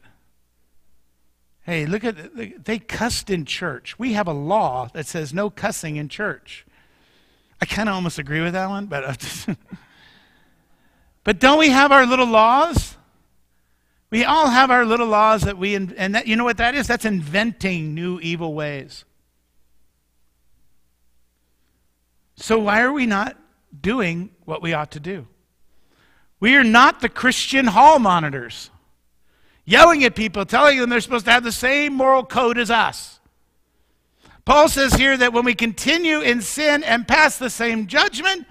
[1.63, 2.15] Hey, look at
[2.63, 3.99] they cussed in church.
[3.99, 6.65] We have a law that says no cussing in church.
[7.59, 9.47] I kind of almost agree with that one, but
[11.23, 12.95] but don't we have our little laws?
[14.11, 16.87] We all have our little laws that we and that you know what that is?
[16.87, 19.03] That's inventing new evil ways.
[22.37, 23.35] So why are we not
[23.81, 25.27] doing what we ought to do?
[26.39, 28.69] We are not the Christian hall monitors,
[29.65, 33.19] yelling at people, telling them they're supposed to have the same moral code as us.
[34.45, 38.45] Paul says here that when we continue in sin and pass the same judgment,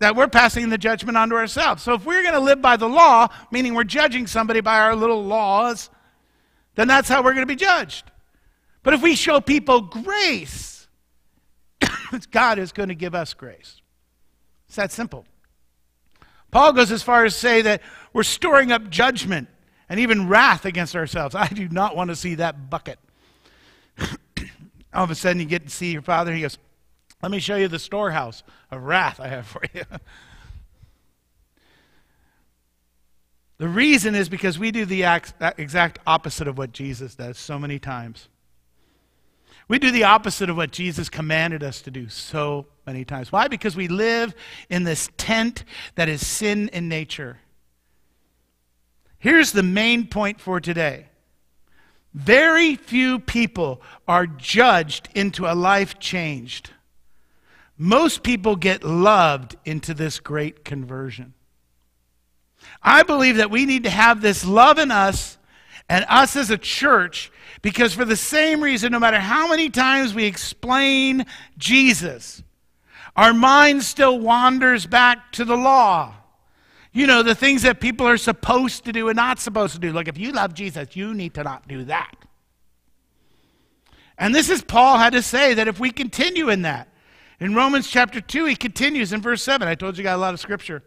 [0.00, 1.82] that we're passing the judgment onto ourselves.
[1.82, 4.96] So if we're going to live by the law, meaning we're judging somebody by our
[4.96, 5.88] little laws,
[6.74, 8.10] then that's how we're going to be judged.
[8.82, 10.71] But if we show people grace,
[12.30, 13.80] God is going to give us grace.
[14.66, 15.24] It's that simple.
[16.50, 19.48] Paul goes as far as to say that we're storing up judgment
[19.88, 21.34] and even wrath against ourselves.
[21.34, 22.98] I do not want to see that bucket.
[24.94, 26.32] All of a sudden, you get to see your father.
[26.32, 26.58] He goes,
[27.22, 29.82] Let me show you the storehouse of wrath I have for you.
[33.58, 35.04] the reason is because we do the
[35.56, 38.28] exact opposite of what Jesus does so many times.
[39.68, 43.30] We do the opposite of what Jesus commanded us to do so many times.
[43.32, 43.48] Why?
[43.48, 44.34] Because we live
[44.68, 47.38] in this tent that is sin in nature.
[49.18, 51.06] Here's the main point for today
[52.14, 56.70] very few people are judged into a life changed.
[57.78, 61.34] Most people get loved into this great conversion.
[62.82, 65.38] I believe that we need to have this love in us
[65.88, 67.32] and us as a church
[67.62, 71.24] because, for the same reason, no matter how many times we explain
[71.56, 72.42] Jesus,
[73.14, 76.14] our mind still wanders back to the law.
[76.92, 79.92] You know, the things that people are supposed to do and not supposed to do.
[79.92, 82.14] Like, if you love Jesus, you need to not do that.
[84.18, 86.88] And this is Paul had to say that if we continue in that,
[87.40, 89.66] in Romans chapter 2, he continues in verse 7.
[89.66, 90.82] I told you, I got a lot of scripture.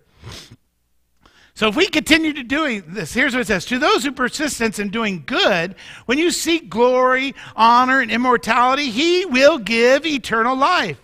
[1.56, 3.64] So if we continue to doing this, here's what it says.
[3.66, 5.76] To those who persistence in doing good,
[6.06, 11.00] when you seek glory, honor, and immortality, he will give eternal life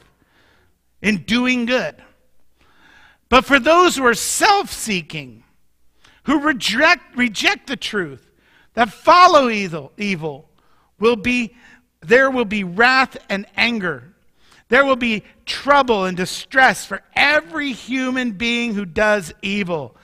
[1.02, 1.96] in doing good.
[3.30, 5.46] But for those who are self-seeking,
[6.24, 8.30] who reject, reject the truth,
[8.74, 10.50] that follow evil, evil,
[11.00, 11.56] will be
[12.02, 14.16] there will be wrath and anger.
[14.68, 19.96] There will be trouble and distress for every human being who does evil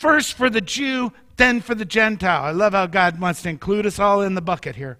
[0.00, 2.42] First for the Jew, then for the Gentile.
[2.42, 4.96] I love how God wants to include us all in the bucket here.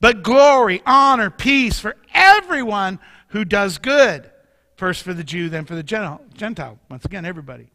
[0.00, 2.98] But glory, honor, peace for everyone
[3.28, 4.28] who does good.
[4.74, 6.80] First for the Jew, then for the Gentile.
[6.90, 7.70] Once again, everybody.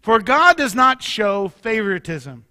[0.00, 2.46] For God does not show favoritism.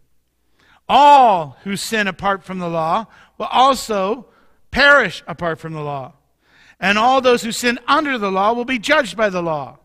[0.87, 3.07] All who sin apart from the law
[3.37, 4.27] will also
[4.71, 6.13] perish apart from the law.
[6.79, 9.79] And all those who sin under the law will be judged by the law.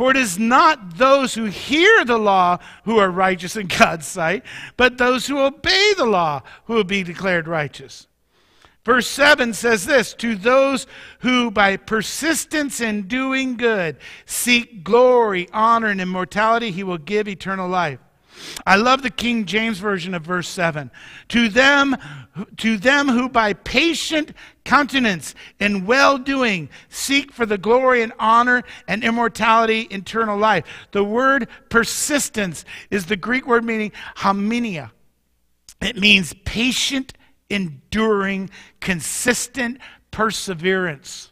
[0.00, 4.44] For it is not those who hear the law who are righteous in God's sight,
[4.78, 8.06] but those who obey the law who will be declared righteous.
[8.82, 10.86] Verse 7 says this To those
[11.18, 17.68] who by persistence in doing good seek glory, honor, and immortality, he will give eternal
[17.68, 18.00] life.
[18.66, 20.90] I love the King James version of verse 7.
[21.28, 21.96] To them,
[22.58, 24.32] to them who by patient
[24.64, 30.64] countenance and well doing seek for the glory and honor and immortality, eternal life.
[30.92, 34.90] The word persistence is the Greek word meaning haminia.
[35.80, 37.14] It means patient,
[37.48, 39.78] enduring, consistent
[40.10, 41.30] perseverance.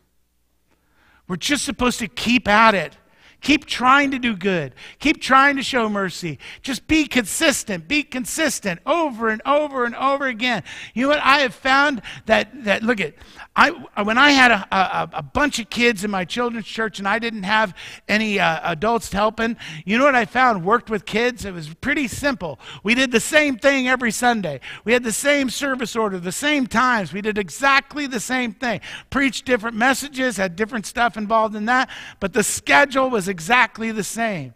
[1.28, 2.96] We're just supposed to keep at it.
[3.40, 4.74] Keep trying to do good.
[4.98, 6.38] Keep trying to show mercy.
[6.62, 7.86] Just be consistent.
[7.86, 10.64] Be consistent over and over and over again.
[10.92, 11.20] You know what?
[11.22, 13.14] I have found that, that look at,
[13.58, 13.70] I,
[14.04, 17.18] when I had a, a, a bunch of kids in my children's church and I
[17.18, 17.74] didn't have
[18.06, 21.44] any uh, adults helping, you know what I found worked with kids?
[21.44, 22.60] It was pretty simple.
[22.84, 24.60] We did the same thing every Sunday.
[24.84, 27.12] We had the same service order, the same times.
[27.12, 28.80] We did exactly the same thing.
[29.10, 31.90] Preached different messages, had different stuff involved in that,
[32.20, 34.54] but the schedule was exactly the same.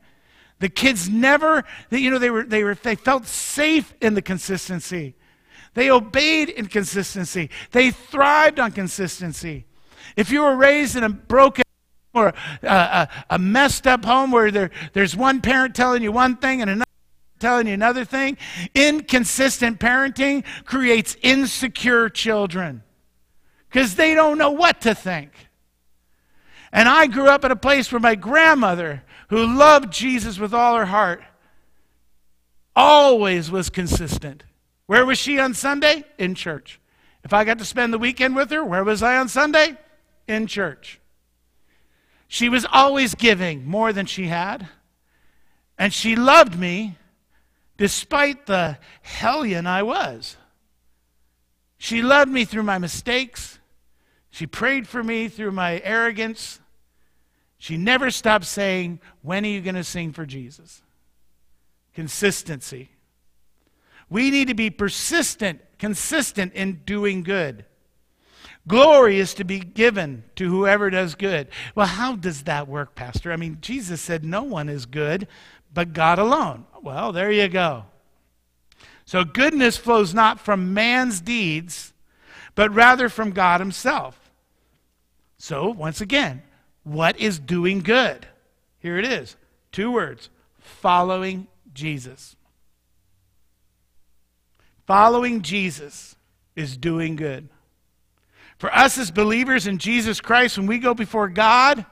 [0.60, 5.16] The kids never, you know, they were, they were, they felt safe in the consistency.
[5.74, 7.50] They obeyed inconsistency.
[7.70, 9.66] They thrived on consistency.
[10.16, 11.64] If you were raised in a broken
[12.14, 16.36] or a, a, a messed up home where there, there's one parent telling you one
[16.36, 16.86] thing and another
[17.42, 18.38] telling you another thing,
[18.74, 22.84] inconsistent parenting creates insecure children
[23.68, 25.32] because they don't know what to think.
[26.72, 30.76] And I grew up in a place where my grandmother, who loved Jesus with all
[30.76, 31.22] her heart,
[32.76, 34.44] always was consistent.
[34.86, 36.04] Where was she on Sunday?
[36.18, 36.80] In church.
[37.24, 39.76] If I got to spend the weekend with her, where was I on Sunday?
[40.26, 41.00] In church.
[42.28, 44.68] She was always giving more than she had.
[45.78, 46.96] And she loved me
[47.76, 50.36] despite the hellion I was.
[51.78, 53.58] She loved me through my mistakes.
[54.30, 56.60] She prayed for me through my arrogance.
[57.58, 60.80] She never stopped saying, When are you going to sing for Jesus?
[61.92, 62.91] Consistency.
[64.12, 67.64] We need to be persistent, consistent in doing good.
[68.68, 71.48] Glory is to be given to whoever does good.
[71.74, 73.32] Well, how does that work, Pastor?
[73.32, 75.26] I mean, Jesus said no one is good
[75.72, 76.66] but God alone.
[76.82, 77.86] Well, there you go.
[79.04, 81.92] So goodness flows not from man's deeds,
[82.54, 84.30] but rather from God Himself.
[85.38, 86.42] So, once again,
[86.84, 88.26] what is doing good?
[88.78, 89.36] Here it is
[89.72, 92.36] two words following Jesus.
[94.86, 96.16] Following Jesus
[96.56, 97.48] is doing good.
[98.58, 101.84] For us as believers in Jesus Christ, when we go before God,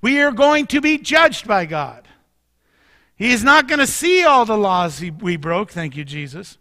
[0.00, 2.06] we are going to be judged by God.
[3.16, 6.58] He is not going to see all the laws we broke, thank you, Jesus.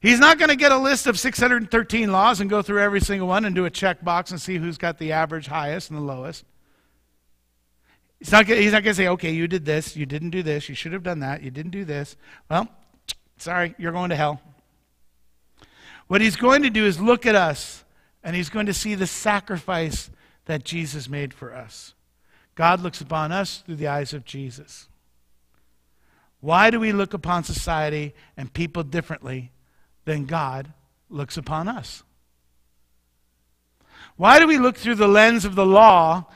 [0.00, 3.26] He's not going to get a list of 613 laws and go through every single
[3.26, 6.44] one and do a checkbox and see who's got the average, highest, and the lowest.
[8.20, 10.68] He's not, he's not going to say, okay, you did this, you didn't do this,
[10.68, 12.16] you should have done that, you didn't do this.
[12.48, 12.68] Well,
[13.38, 14.40] sorry, you're going to hell.
[16.06, 17.84] What he's going to do is look at us
[18.24, 20.10] and he's going to see the sacrifice
[20.46, 21.94] that Jesus made for us.
[22.54, 24.88] God looks upon us through the eyes of Jesus.
[26.40, 29.52] Why do we look upon society and people differently
[30.04, 30.72] than God
[31.10, 32.02] looks upon us?
[34.16, 36.26] Why do we look through the lens of the law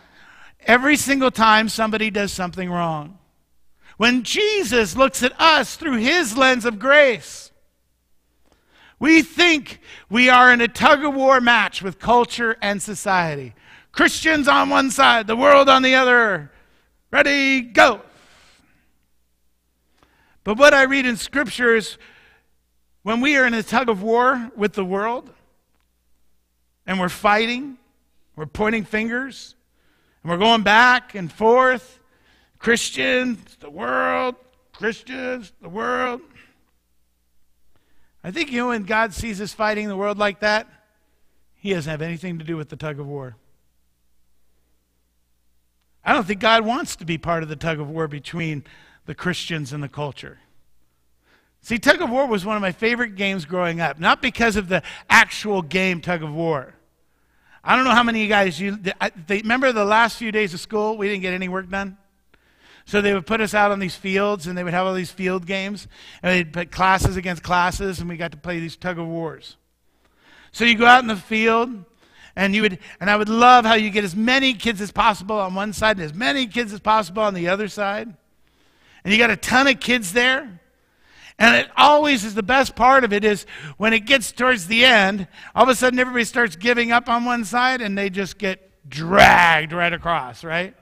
[0.60, 3.18] every single time somebody does something wrong?
[4.02, 7.52] When Jesus looks at us through his lens of grace,
[8.98, 9.78] we think
[10.10, 13.54] we are in a tug of war match with culture and society.
[13.92, 16.50] Christians on one side, the world on the other.
[17.12, 18.00] Ready, go.
[20.42, 21.96] But what I read in Scripture is
[23.04, 25.30] when we are in a tug of war with the world
[26.88, 27.78] and we're fighting,
[28.34, 29.54] we're pointing fingers,
[30.24, 32.00] and we're going back and forth
[32.62, 34.36] Christians, the world,
[34.72, 36.20] Christians, the world.
[38.22, 40.68] I think, you know, when God sees us fighting the world like that,
[41.56, 43.34] He doesn't have anything to do with the tug of war.
[46.04, 48.62] I don't think God wants to be part of the tug of war between
[49.06, 50.38] the Christians and the culture.
[51.62, 54.68] See, tug of war was one of my favorite games growing up, not because of
[54.68, 56.74] the actual game tug of war.
[57.64, 58.78] I don't know how many of you guys you
[59.26, 61.98] they, remember the last few days of school we didn't get any work done.
[62.84, 65.10] So they would put us out on these fields and they would have all these
[65.10, 65.86] field games
[66.22, 69.56] and they'd put classes against classes and we got to play these tug of wars.
[70.50, 71.84] So you go out in the field
[72.34, 75.38] and you would and I would love how you get as many kids as possible
[75.38, 78.14] on one side and as many kids as possible on the other side.
[79.04, 80.60] And you got a ton of kids there.
[81.38, 84.84] And it always is the best part of it is when it gets towards the
[84.84, 88.38] end, all of a sudden everybody starts giving up on one side and they just
[88.38, 90.74] get dragged right across, right?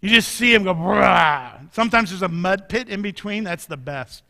[0.00, 1.72] You just see them go, Brah.
[1.74, 3.44] sometimes there's a mud pit in between.
[3.44, 4.22] That's the best.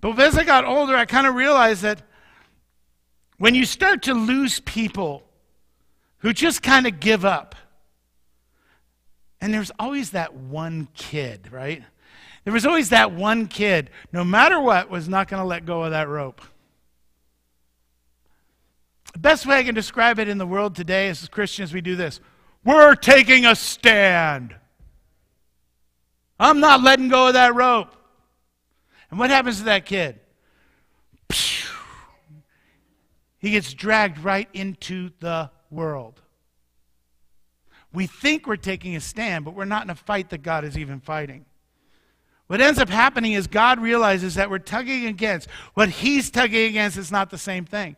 [0.00, 2.02] But as I got older, I kind of realized that
[3.38, 5.22] when you start to lose people
[6.18, 7.54] who just kind of give up,
[9.40, 11.82] and there's always that one kid, right?
[12.44, 15.84] There was always that one kid, no matter what, was not going to let go
[15.84, 16.42] of that rope.
[19.12, 21.80] The best way I can describe it in the world today is as Christians, we
[21.80, 22.20] do this
[22.68, 24.54] we're taking a stand.
[26.38, 27.94] I'm not letting go of that rope.
[29.10, 30.20] And what happens to that kid?
[33.38, 36.20] He gets dragged right into the world.
[37.94, 40.76] We think we're taking a stand, but we're not in a fight that God is
[40.76, 41.46] even fighting.
[42.48, 45.48] What ends up happening is God realizes that we're tugging against.
[45.72, 47.96] What He's tugging against is not the same thing.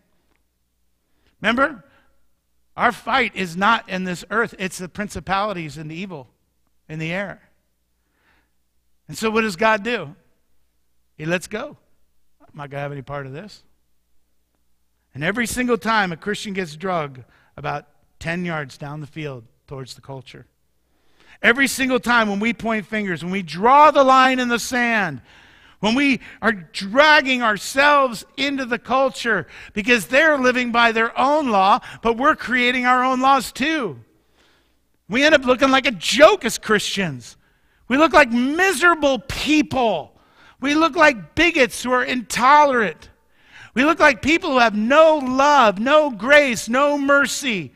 [1.40, 1.84] Remember?
[2.80, 6.28] Our fight is not in this earth, it's the principalities and the evil
[6.88, 7.42] in the air.
[9.06, 10.16] And so, what does God do?
[11.14, 11.76] He lets go.
[12.40, 13.64] I'm not going to have any part of this.
[15.14, 17.22] And every single time a Christian gets drugged
[17.54, 17.86] about
[18.18, 20.46] 10 yards down the field towards the culture,
[21.42, 25.20] every single time when we point fingers, when we draw the line in the sand,
[25.80, 31.80] when we are dragging ourselves into the culture because they're living by their own law,
[32.02, 33.98] but we're creating our own laws too.
[35.08, 37.36] We end up looking like a joke as Christians.
[37.88, 40.20] We look like miserable people.
[40.60, 43.10] We look like bigots who are intolerant.
[43.74, 47.72] We look like people who have no love, no grace, no mercy.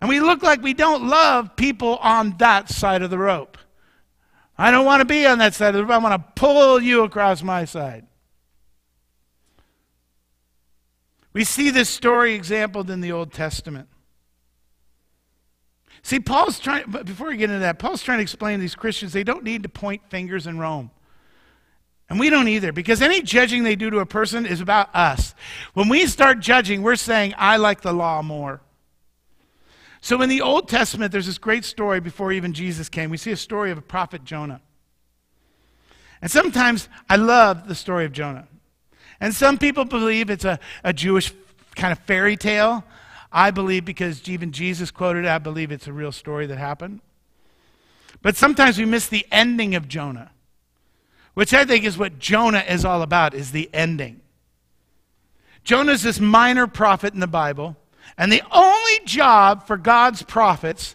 [0.00, 3.58] And we look like we don't love people on that side of the rope.
[4.58, 5.92] I don't want to be on that side of the.
[5.92, 8.06] I want to pull you across my side.
[11.32, 13.88] We see this story exampled in the Old Testament.
[16.02, 18.74] See, Paul's trying, but before we get into that, Paul's trying to explain to these
[18.74, 20.90] Christians they don't need to point fingers in Rome.
[22.08, 25.34] And we don't either, because any judging they do to a person is about us.
[25.74, 28.60] When we start judging, we're saying, I like the law more.
[30.06, 33.10] So in the Old Testament, there's this great story before even Jesus came.
[33.10, 34.60] We see a story of a prophet Jonah.
[36.22, 38.46] And sometimes I love the story of Jonah.
[39.18, 41.32] And some people believe it's a, a Jewish
[41.74, 42.84] kind of fairy tale.
[43.32, 47.00] I believe because even Jesus quoted it, I believe it's a real story that happened.
[48.22, 50.30] But sometimes we miss the ending of Jonah,
[51.34, 54.20] which I think is what Jonah is all about, is the ending.
[55.64, 57.74] Jonah's this minor prophet in the Bible
[58.18, 60.94] and the only job for God's prophets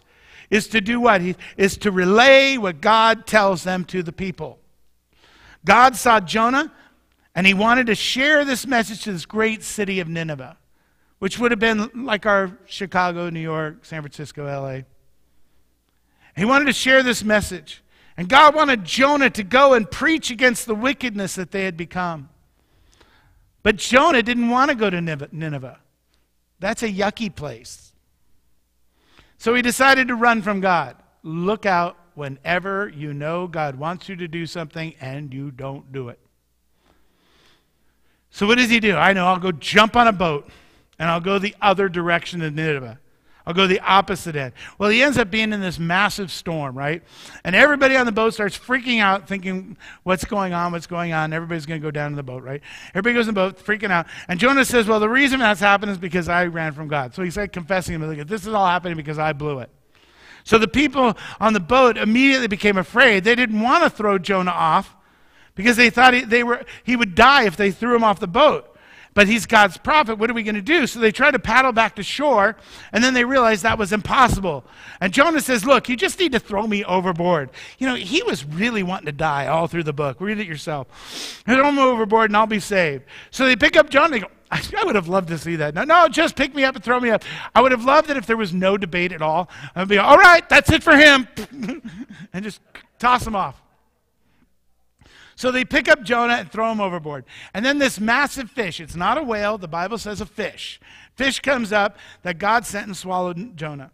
[0.50, 1.20] is to do what?
[1.20, 4.58] He, is to relay what God tells them to the people.
[5.64, 6.72] God saw Jonah
[7.34, 10.58] And he wanted to share this message to this great city of Nineveh,
[11.18, 14.80] which would have been like our Chicago, New York, San Francisco, LA.
[16.36, 17.82] He wanted to share this message.
[18.18, 22.28] And God wanted Jonah to go and preach against the wickedness that they had become.
[23.62, 25.78] But Jonah didn't want to go to Nineveh.
[26.62, 27.92] That's a yucky place.
[29.36, 30.94] So he decided to run from God.
[31.24, 36.08] Look out whenever you know God wants you to do something and you don't do
[36.08, 36.20] it.
[38.30, 38.94] So what does he do?
[38.94, 40.48] I know, I'll go jump on a boat
[41.00, 43.00] and I'll go the other direction of Nineveh.
[43.46, 44.52] I'll go the opposite end.
[44.78, 47.02] Well, he ends up being in this massive storm, right?
[47.44, 50.72] And everybody on the boat starts freaking out, thinking, what's going on?
[50.72, 51.32] What's going on?
[51.32, 52.62] Everybody's going to go down in the boat, right?
[52.90, 54.06] Everybody goes in the boat, freaking out.
[54.28, 57.14] And Jonah says, well, the reason that's happened is because I ran from God.
[57.14, 59.70] So he's like confessing, like, this is all happening because I blew it.
[60.44, 63.24] So the people on the boat immediately became afraid.
[63.24, 64.94] They didn't want to throw Jonah off
[65.54, 68.26] because they thought he, they were, he would die if they threw him off the
[68.26, 68.71] boat
[69.14, 70.18] but he's God's prophet.
[70.18, 70.86] What are we going to do?
[70.86, 72.56] So they try to paddle back to shore,
[72.92, 74.64] and then they realize that was impossible.
[75.00, 77.50] And Jonah says, Look, you just need to throw me overboard.
[77.78, 80.20] You know, he was really wanting to die all through the book.
[80.20, 81.42] Read it yourself.
[81.44, 83.04] Throw me overboard, and I'll be saved.
[83.30, 84.10] So they pick up Jonah.
[84.10, 85.74] They go, I would have loved to see that.
[85.74, 87.24] No, no, just pick me up and throw me up.
[87.54, 89.48] I would have loved it if there was no debate at all.
[89.74, 91.26] I'd be, all right, that's it for him.
[92.32, 92.60] and just
[92.98, 93.61] toss him off.
[95.42, 97.24] So they pick up Jonah and throw him overboard.
[97.52, 100.80] And then this massive fish, it's not a whale, the Bible says a fish.
[101.16, 103.90] Fish comes up that God sent and swallowed Jonah.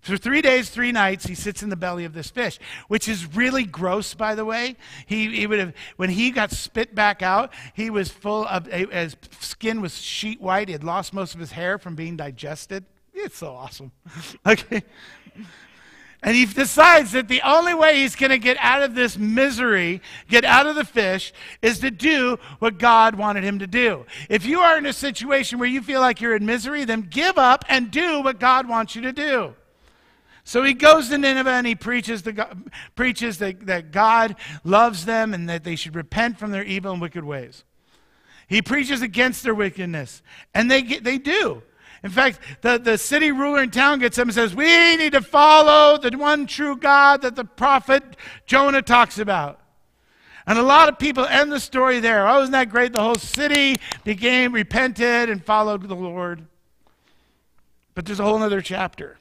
[0.00, 2.58] For three days, three nights, he sits in the belly of this fish,
[2.88, 4.74] which is really gross, by the way.
[5.06, 9.14] He, he would have, when he got spit back out, he was full of, his
[9.38, 10.66] skin was sheet white.
[10.66, 12.84] He had lost most of his hair from being digested.
[13.14, 13.92] It's so awesome.
[14.46, 14.82] okay.
[16.22, 20.02] And he decides that the only way he's going to get out of this misery,
[20.28, 21.32] get out of the fish,
[21.62, 24.04] is to do what God wanted him to do.
[24.28, 27.38] If you are in a situation where you feel like you're in misery, then give
[27.38, 29.54] up and do what God wants you to do.
[30.42, 32.48] So he goes to Nineveh and he preaches, the,
[32.96, 34.34] preaches that, that God
[34.64, 37.64] loves them and that they should repent from their evil and wicked ways.
[38.48, 40.22] He preaches against their wickedness,
[40.54, 41.62] and they, they do.
[42.02, 45.20] In fact, the, the city ruler in town gets up and says, We need to
[45.20, 48.04] follow the one true God that the prophet
[48.46, 49.60] Jonah talks about.
[50.46, 52.26] And a lot of people end the story there.
[52.26, 52.92] Oh, isn't that great?
[52.92, 56.46] The whole city became repented and followed the Lord.
[57.94, 59.18] But there's a whole other chapter.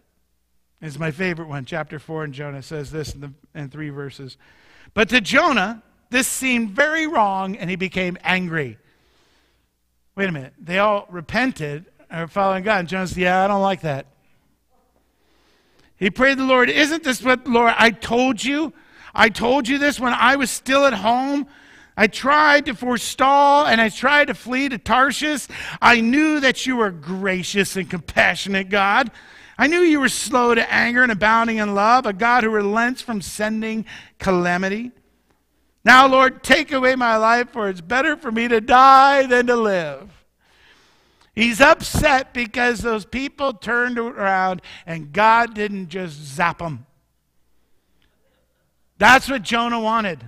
[0.81, 1.65] It's my favorite one.
[1.65, 4.37] Chapter 4 in Jonah says this in, the, in three verses.
[4.93, 8.77] But to Jonah, this seemed very wrong, and he became angry.
[10.15, 10.53] Wait a minute.
[10.59, 12.79] They all repented are following God.
[12.79, 14.07] And Jonah said, Yeah, I don't like that.
[15.97, 18.73] He prayed the Lord, Isn't this what, Lord, I told you?
[19.13, 21.47] I told you this when I was still at home.
[21.99, 25.47] I tried to forestall and I tried to flee to Tarshish.
[25.81, 29.09] I knew that you were gracious and compassionate, God.
[29.57, 33.01] I knew you were slow to anger and abounding in love, a God who relents
[33.01, 33.85] from sending
[34.19, 34.91] calamity.
[35.83, 39.55] Now, Lord, take away my life, for it's better for me to die than to
[39.55, 40.16] live.
[41.37, 46.87] He's upset because those people turned around and God didn't just zap them.
[48.97, 50.23] That's what Jonah wanted.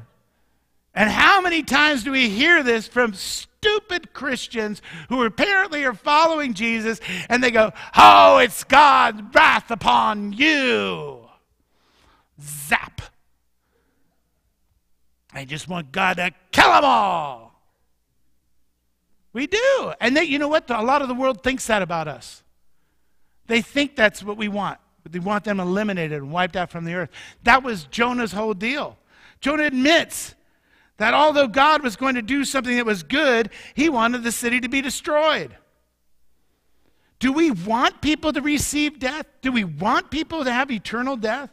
[0.93, 6.53] And how many times do we hear this from stupid Christians who apparently are following
[6.53, 11.27] Jesus and they go, Oh, it's God's wrath upon you.
[12.39, 13.01] Zap.
[15.33, 17.48] I just want God to kill them all.
[19.39, 19.93] We do.
[20.01, 20.69] And they, you know what?
[20.69, 22.43] A lot of the world thinks that about us.
[23.47, 24.79] They think that's what we want.
[25.09, 27.09] They want them eliminated and wiped out from the earth.
[27.43, 28.97] That was Jonah's whole deal.
[29.39, 30.35] Jonah admits
[30.97, 34.59] that although God was going to do something that was good, he wanted the city
[34.59, 35.55] to be destroyed.
[37.19, 39.25] Do we want people to receive death?
[39.41, 41.49] Do we want people to have eternal death?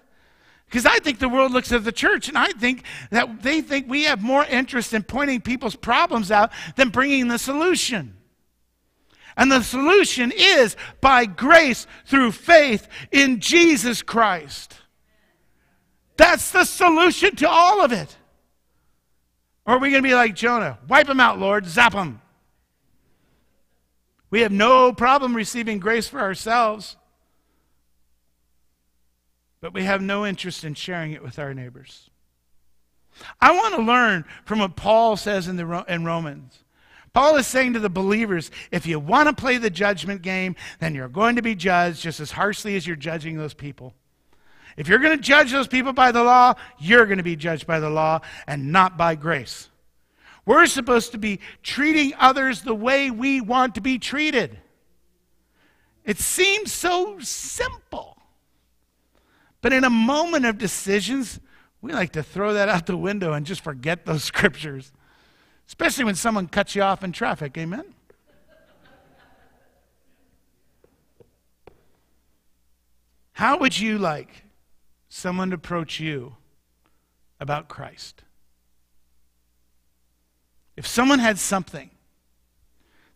[0.66, 3.88] Because I think the world looks at the church and I think that they think
[3.88, 8.16] we have more interest in pointing people's problems out than bringing the solution.
[9.36, 14.74] And the solution is by grace through faith in Jesus Christ.
[16.16, 18.16] That's the solution to all of it.
[19.66, 20.78] Or are we going to be like Jonah?
[20.88, 22.22] Wipe them out, Lord, zap them.
[24.30, 26.96] We have no problem receiving grace for ourselves
[29.66, 32.08] but we have no interest in sharing it with our neighbors.
[33.40, 36.62] I want to learn from what Paul says in, the, in Romans.
[37.12, 40.94] Paul is saying to the believers if you want to play the judgment game, then
[40.94, 43.92] you're going to be judged just as harshly as you're judging those people.
[44.76, 47.66] If you're going to judge those people by the law, you're going to be judged
[47.66, 49.68] by the law and not by grace.
[50.44, 54.60] We're supposed to be treating others the way we want to be treated.
[56.04, 58.15] It seems so simple.
[59.62, 61.40] But in a moment of decisions,
[61.80, 64.92] we like to throw that out the window and just forget those scriptures,
[65.68, 67.56] especially when someone cuts you off in traffic.
[67.58, 67.84] Amen?
[73.32, 74.44] How would you like
[75.10, 76.36] someone to approach you
[77.38, 78.22] about Christ?
[80.74, 81.90] If someone had something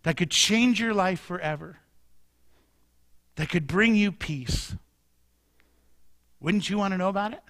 [0.02, 1.78] that could change your life forever,
[3.36, 4.74] that could bring you peace,
[6.40, 7.42] wouldn't you want to know about it?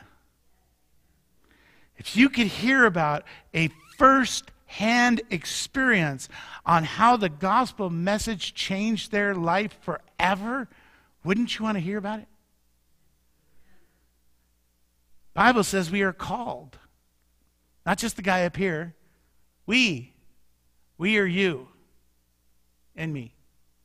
[1.96, 6.28] If you could hear about a first hand experience
[6.64, 10.68] on how the gospel message changed their life forever,
[11.24, 12.28] wouldn't you want to hear about it?
[15.34, 16.78] Bible says we are called.
[17.86, 18.94] Not just the guy up here.
[19.66, 20.12] We.
[20.98, 21.68] We are you
[22.96, 23.34] and me.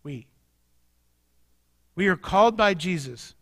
[0.03, 0.27] We.
[1.95, 3.34] We are called by Jesus.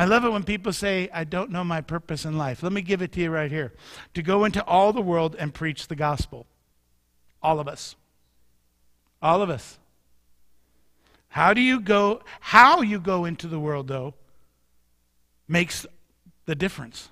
[0.00, 2.62] I love it when people say, I don't know my purpose in life.
[2.62, 3.74] Let me give it to you right here
[4.14, 6.46] to go into all the world and preach the gospel.
[7.42, 7.96] All of us.
[9.20, 9.78] All of us.
[11.28, 14.14] How do you go, how you go into the world, though,
[15.46, 15.84] makes
[16.46, 17.10] the difference.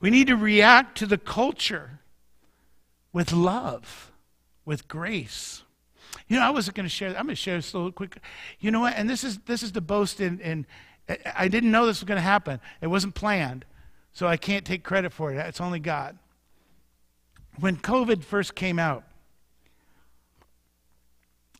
[0.00, 2.00] We need to react to the culture
[3.12, 4.10] with love,
[4.64, 5.62] with grace.
[6.26, 7.10] You know, I wasn't going to share.
[7.10, 8.18] I'm going to share this a little quick.
[8.58, 8.94] You know what?
[8.96, 10.40] And this is this is the boast in.
[10.40, 10.66] in
[11.36, 12.60] I didn't know this was going to happen.
[12.80, 13.64] It wasn't planned,
[14.12, 15.36] so I can't take credit for it.
[15.36, 16.18] It's only God.
[17.58, 19.04] When COVID first came out,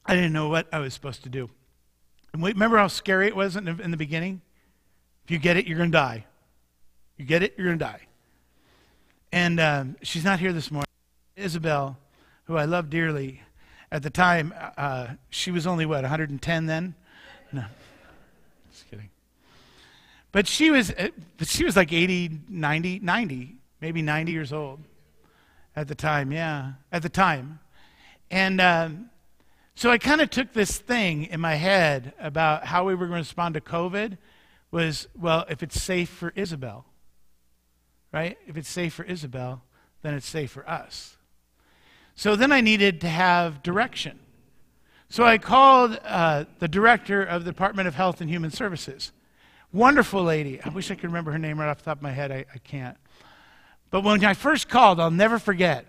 [0.06, 1.50] I didn't know what I was supposed to do.
[2.32, 4.40] And remember how scary it was in the, in the beginning?
[5.24, 6.26] If you get it, you're going to die.
[7.16, 7.54] You get it?
[7.56, 8.00] You're going to die.
[9.32, 10.86] And um, she's not here this morning.
[11.36, 11.98] Isabel,
[12.44, 13.42] who I love dearly,
[13.92, 16.94] at the time, uh, she was only what, 110 then?
[17.52, 17.64] No.
[20.32, 21.08] But she was, uh,
[21.42, 24.80] she was like 80, 90, 90, maybe 90 years old
[25.74, 27.58] at the time, yeah, at the time.
[28.30, 29.10] And um,
[29.74, 33.22] so I kind of took this thing in my head about how we were going
[33.22, 34.18] to respond to COVID
[34.70, 36.84] was, well, if it's safe for Isabel,
[38.12, 38.38] right?
[38.46, 39.62] If it's safe for Isabel,
[40.02, 41.16] then it's safe for us.
[42.14, 44.18] So then I needed to have direction.
[45.08, 49.10] So I called uh, the director of the Department of Health and Human Services.
[49.72, 50.60] Wonderful lady.
[50.62, 52.32] I wish I could remember her name right off the top of my head.
[52.32, 52.96] I, I can't.
[53.90, 55.86] But when I first called, I'll never forget,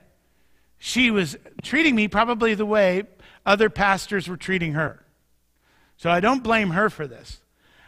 [0.78, 3.04] she was treating me probably the way
[3.46, 5.04] other pastors were treating her.
[5.98, 7.42] So I don't blame her for this.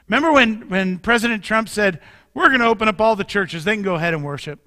[0.07, 1.99] Remember when, when President Trump said,
[2.34, 4.60] We're going to open up all the churches, they can go ahead and worship?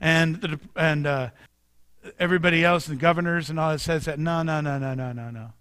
[0.00, 1.30] And, the, and uh,
[2.18, 5.30] everybody else, the governors and all that says that no, no, no, no, no, no,
[5.30, 5.52] no.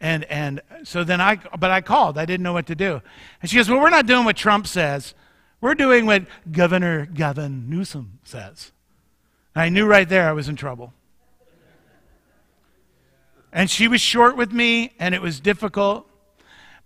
[0.00, 2.18] And and so then I, but I called.
[2.18, 3.00] I didn't know what to do.
[3.40, 5.14] And she goes, well, we're not doing what Trump says.
[5.60, 8.72] We're doing what Governor Gavin Newsom says.
[9.54, 10.92] And I knew right there I was in trouble.
[13.52, 16.10] And she was short with me, and it was difficult.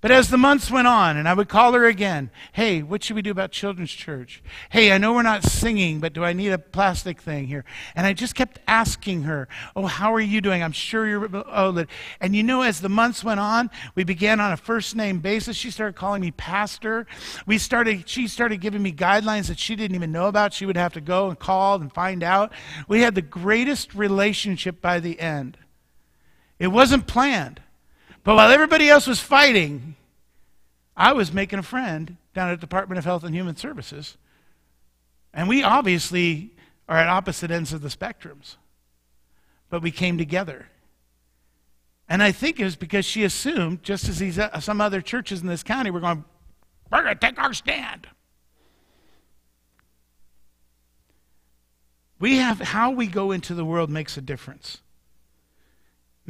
[0.00, 3.16] But as the months went on, and I would call her again, hey, what should
[3.16, 4.40] we do about children's church?
[4.70, 7.64] Hey, I know we're not singing, but do I need a plastic thing here?
[7.96, 10.62] And I just kept asking her, oh, how are you doing?
[10.62, 11.84] I'm sure you're, oh,
[12.20, 15.56] and you know, as the months went on, we began on a first name basis.
[15.56, 17.08] She started calling me pastor.
[17.44, 20.52] We started, she started giving me guidelines that she didn't even know about.
[20.52, 22.52] She would have to go and call and find out.
[22.86, 25.58] We had the greatest relationship by the end.
[26.60, 27.62] It wasn't planned.
[28.28, 29.96] But while everybody else was fighting,
[30.94, 34.18] I was making a friend down at the Department of Health and Human Services.
[35.32, 36.50] And we obviously
[36.90, 38.56] are at opposite ends of the spectrums.
[39.70, 40.66] But we came together.
[42.06, 45.40] And I think it was because she assumed, just as these, uh, some other churches
[45.40, 46.22] in this county were going,
[46.92, 48.08] we're going to take our stand.
[52.20, 54.82] We have how we go into the world makes a difference.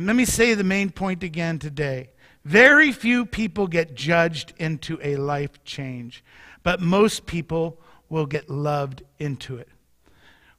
[0.01, 2.11] Let me say the main point again today.
[2.45, 6.23] Very few people get judged into a life change,
[6.63, 9.69] but most people will get loved into it.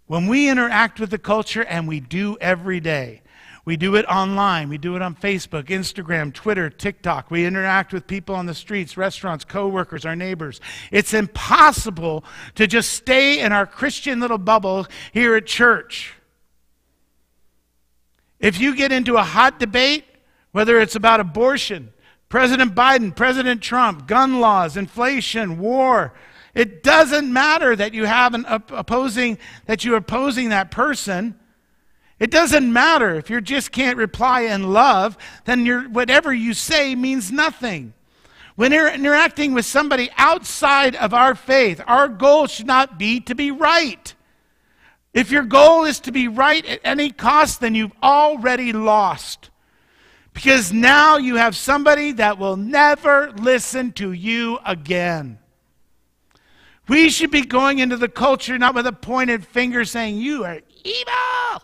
[0.08, 3.22] When we interact with the culture, and we do every day,
[3.64, 4.68] we do it online.
[4.68, 7.32] We do it on Facebook, Instagram, Twitter, TikTok.
[7.32, 10.60] We interact with people on the streets, restaurants, coworkers, our neighbors.
[10.92, 12.26] It's impossible
[12.56, 16.14] to just stay in our Christian little bubble here at church.
[18.40, 20.06] If you get into a hot debate,
[20.52, 21.92] whether it's about abortion,
[22.30, 26.14] President Biden, President Trump, gun laws, inflation, war,
[26.54, 31.40] It doesn't matter that you have an opposing that you're opposing that person.
[32.20, 37.32] It doesn't matter if you just can't reply in love, then whatever you say means
[37.32, 37.94] nothing.
[38.56, 43.36] When you're interacting with somebody outside of our faith, our goal should not be to
[43.36, 44.14] be right.
[45.14, 49.50] If your goal is to be right at any cost, then you've already lost.
[50.34, 55.40] Because now you have somebody that will never listen to you again.
[56.88, 60.62] We should be going into the culture not with a pointed finger saying, You are
[60.84, 61.64] evil.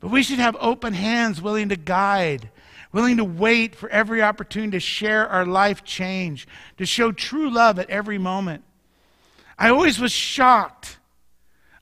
[0.00, 2.50] But we should have open hands willing to guide,
[2.92, 6.46] willing to wait for every opportunity to share our life change,
[6.78, 8.64] to show true love at every moment.
[9.58, 10.97] I always was shocked.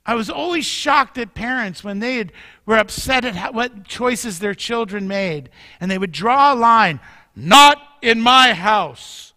[0.07, 2.31] I was always shocked at parents when they had,
[2.65, 5.49] were upset at how, what choices their children made.
[5.81, 7.01] And they would draw a line
[7.35, 9.33] not in my house.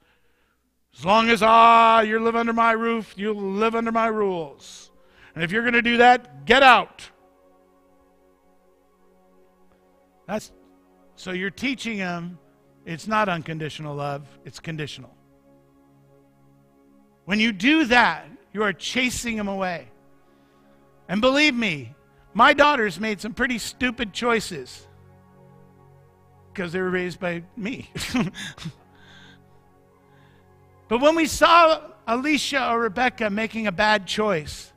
[0.97, 4.91] As long as ah, you live under my roof, you'll live under my rules.
[5.35, 7.11] And if you're going to do that, get out.
[10.27, 10.53] That's
[11.17, 12.39] so you're teaching them
[12.87, 15.15] it's not unconditional love, it's conditional.
[17.25, 19.89] When you do that, you are chasing them away.
[21.11, 21.93] And believe me,
[22.35, 24.87] my daughters made some pretty stupid choices
[26.53, 27.91] because they were raised by me.
[30.89, 34.73] but when we saw Alicia or Rebecca making a bad choice,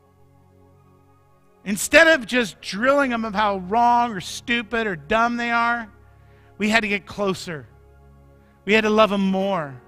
[1.65, 5.87] instead of just drilling them of how wrong or stupid or dumb they are,
[6.57, 7.67] we had to get closer.
[8.65, 9.79] We had to love them more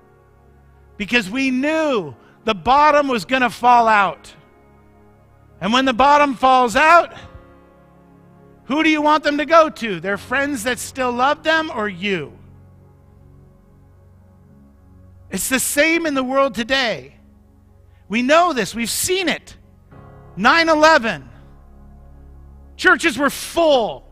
[0.98, 2.14] because we knew
[2.44, 4.32] the bottom was going to fall out.
[5.62, 7.14] And when the bottom falls out,
[8.66, 10.00] who do you want them to go to?
[10.00, 12.38] Their friends that still love them or you?
[15.30, 17.16] It's the same in the world today.
[18.08, 19.56] We know this, we've seen it.
[20.38, 21.30] 9 11.
[22.78, 24.06] Churches were full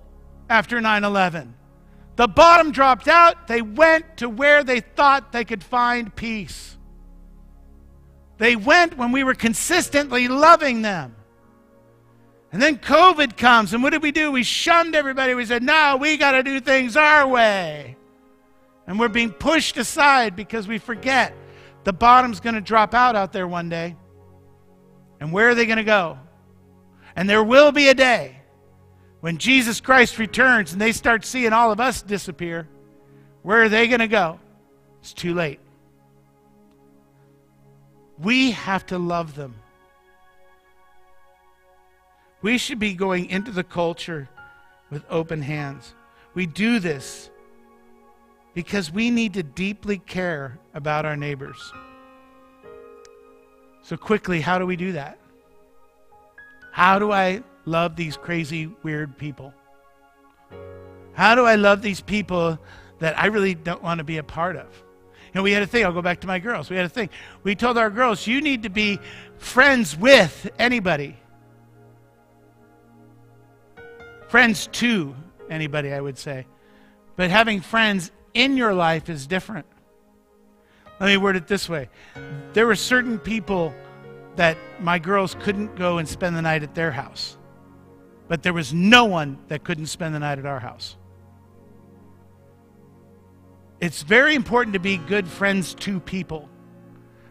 [0.49, 1.53] after 9 11.
[2.15, 3.47] The bottom dropped out.
[3.47, 6.77] They went to where they thought they could find peace.
[8.37, 11.15] They went when we were consistently loving them.
[12.53, 14.31] And then COVID comes, and what did we do?
[14.31, 15.33] We shunned everybody.
[15.33, 17.97] We said, no, we got to do things our way.
[18.85, 21.33] And we're being pushed aside because we forget
[21.83, 23.95] the bottom's going to drop out out there one day.
[25.19, 26.19] And where are they going to go?
[27.15, 28.39] And there will be a day
[29.21, 32.67] when Jesus Christ returns and they start seeing all of us disappear.
[33.41, 34.39] Where are they going to go?
[35.01, 35.59] It's too late.
[38.19, 39.55] We have to love them.
[42.43, 44.29] We should be going into the culture
[44.91, 45.95] with open hands.
[46.35, 47.31] We do this
[48.53, 51.73] because we need to deeply care about our neighbors.
[53.81, 55.17] So, quickly, how do we do that?
[56.71, 59.53] How do I love these crazy, weird people?
[61.13, 62.59] How do I love these people
[62.99, 64.67] that I really don't want to be a part of?
[65.33, 66.69] You know, we had a thing, I'll go back to my girls.
[66.69, 67.09] We had a thing.
[67.43, 68.99] We told our girls, you need to be
[69.37, 71.17] friends with anybody.
[74.33, 75.13] Friends to
[75.47, 76.47] anybody, I would say.
[77.15, 79.67] But having friends in your life is different.
[80.99, 81.87] Let me word it this way
[82.53, 83.75] there were certain people
[84.35, 87.37] that my girls couldn't go and spend the night at their house,
[88.27, 90.97] but there was no one that couldn't spend the night at our house.
[93.79, 96.49] It's very important to be good friends to people,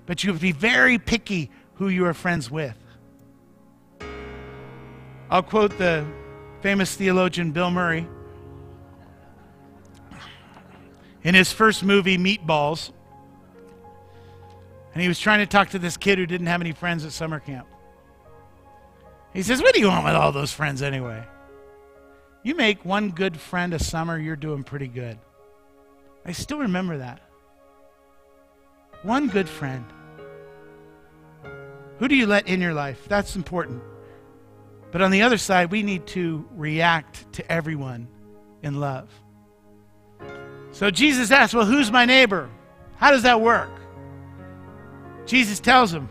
[0.06, 2.78] but you have to be very picky who you are friends with.
[5.30, 6.06] I'll quote the
[6.62, 8.06] famous theologian Bill Murray.
[11.24, 12.93] In his first movie, Meatballs,
[14.94, 17.12] and he was trying to talk to this kid who didn't have any friends at
[17.12, 17.66] summer camp.
[19.32, 21.24] He says, What do you want with all those friends anyway?
[22.43, 25.18] You make one good friend a summer, you're doing pretty good.
[26.24, 27.20] I still remember that.
[29.02, 29.84] One good friend.
[31.98, 33.06] Who do you let in your life?
[33.09, 33.82] That's important.
[34.93, 38.06] But on the other side, we need to react to everyone
[38.62, 39.09] in love.
[40.70, 42.48] So Jesus asks, Well, who's my neighbor?
[42.97, 43.70] How does that work?
[45.27, 46.09] Jesus tells him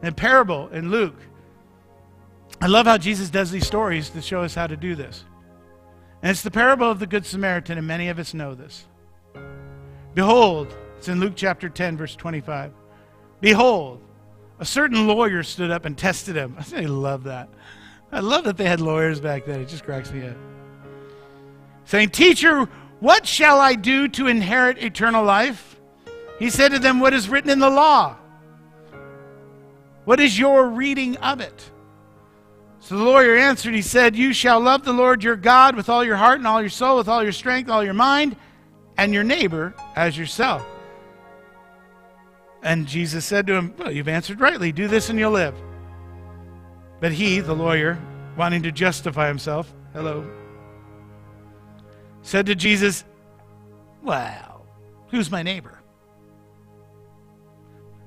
[0.00, 1.18] in a parable in Luke.
[2.60, 5.24] I love how Jesus does these stories to show us how to do this.
[6.22, 8.86] And it's the parable of the Good Samaritan, and many of us know this.
[10.14, 12.72] Behold, it's in Luke chapter 10, verse 25.
[13.40, 14.00] Behold,
[14.62, 16.56] a certain lawyer stood up and tested him.
[16.76, 17.48] I love that.
[18.12, 19.60] I love that they had lawyers back then.
[19.60, 20.36] It just cracks me up.
[21.84, 22.66] Saying, Teacher,
[23.00, 25.80] what shall I do to inherit eternal life?
[26.38, 28.16] He said to them, What is written in the law?
[30.04, 31.70] What is your reading of it?
[32.78, 36.04] So the lawyer answered, He said, You shall love the Lord your God with all
[36.04, 38.36] your heart and all your soul, with all your strength, all your mind,
[38.96, 40.64] and your neighbor as yourself.
[42.62, 44.72] And Jesus said to him, Well, you've answered rightly.
[44.72, 45.54] Do this and you'll live.
[47.00, 47.98] But he, the lawyer,
[48.36, 50.24] wanting to justify himself, hello,
[52.22, 53.04] said to Jesus,
[54.02, 54.64] Well,
[55.08, 55.80] who's my neighbor?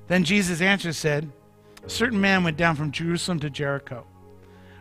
[0.08, 1.30] Then Jesus answered said,
[1.84, 4.06] A certain man went down from Jerusalem to Jericho,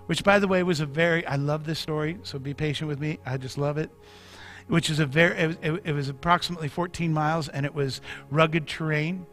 [0.05, 2.99] which, by the way, was a very, I love this story, so be patient with
[2.99, 3.19] me.
[3.25, 3.89] I just love it.
[4.67, 8.67] Which is a very, it, it, it was approximately 14 miles, and it was rugged
[8.67, 9.25] terrain,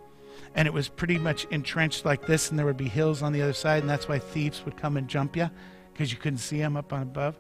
[0.55, 3.43] and it was pretty much entrenched like this, and there would be hills on the
[3.43, 5.51] other side, and that's why thieves would come and jump you,
[5.93, 7.37] because you couldn't see them up on above.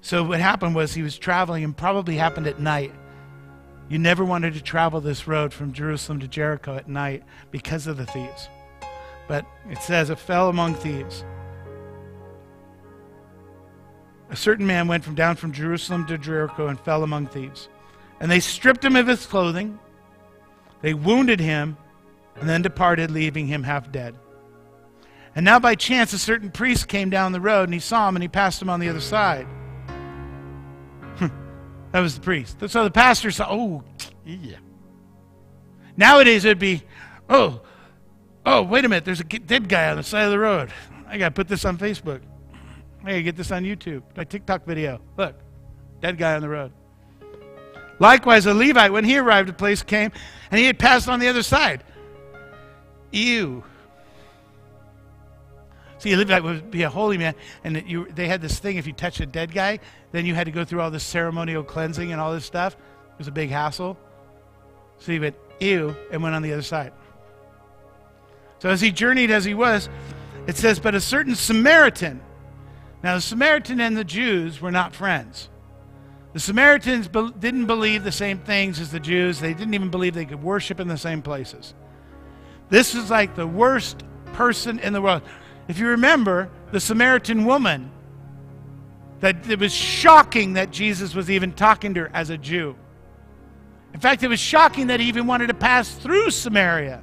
[0.00, 2.92] So what happened was he was traveling, and probably happened at night.
[3.88, 7.96] You never wanted to travel this road from Jerusalem to Jericho at night because of
[7.96, 8.48] the thieves.
[9.26, 11.24] But it says it fell among thieves.
[14.30, 17.68] A certain man went from down from Jerusalem to Jericho and fell among thieves.
[18.20, 19.78] And they stripped him of his clothing,
[20.80, 21.76] they wounded him,
[22.36, 24.14] and then departed, leaving him half dead.
[25.34, 28.16] And now by chance a certain priest came down the road, and he saw him,
[28.16, 29.46] and he passed him on the other side.
[31.92, 32.58] that was the priest.
[32.68, 33.84] So the pastor saw, oh,
[34.24, 34.56] yeah.
[35.96, 36.82] Nowadays it'd be,
[37.28, 37.60] oh,
[38.46, 40.70] oh, wait a minute, there's a dead guy on the side of the road.
[41.06, 42.20] I got to put this on Facebook.
[43.02, 45.00] I got to get this on YouTube, my TikTok video.
[45.16, 45.36] Look,
[46.00, 46.72] dead guy on the road.
[47.98, 50.12] Likewise, a Levite, when he arrived at the place, came
[50.50, 51.82] and he had passed on the other side.
[53.10, 53.64] Ew.
[55.98, 57.34] See, a Levite would be a holy man,
[57.64, 59.80] and you, they had this thing if you touched a dead guy,
[60.12, 62.74] then you had to go through all this ceremonial cleansing and all this stuff.
[62.74, 63.98] It was a big hassle.
[64.98, 66.92] So he went, ew, and went on the other side.
[68.60, 69.88] So as he journeyed as he was,
[70.46, 72.20] it says, But a certain Samaritan.
[73.02, 75.48] Now, the Samaritan and the Jews were not friends.
[76.38, 79.40] The Samaritans be- didn't believe the same things as the Jews.
[79.40, 81.74] They didn't even believe they could worship in the same places.
[82.68, 84.04] This is like the worst
[84.34, 85.22] person in the world.
[85.66, 87.90] If you remember, the Samaritan woman,
[89.18, 92.76] that it was shocking that Jesus was even talking to her as a Jew.
[93.92, 97.02] In fact, it was shocking that he even wanted to pass through Samaria.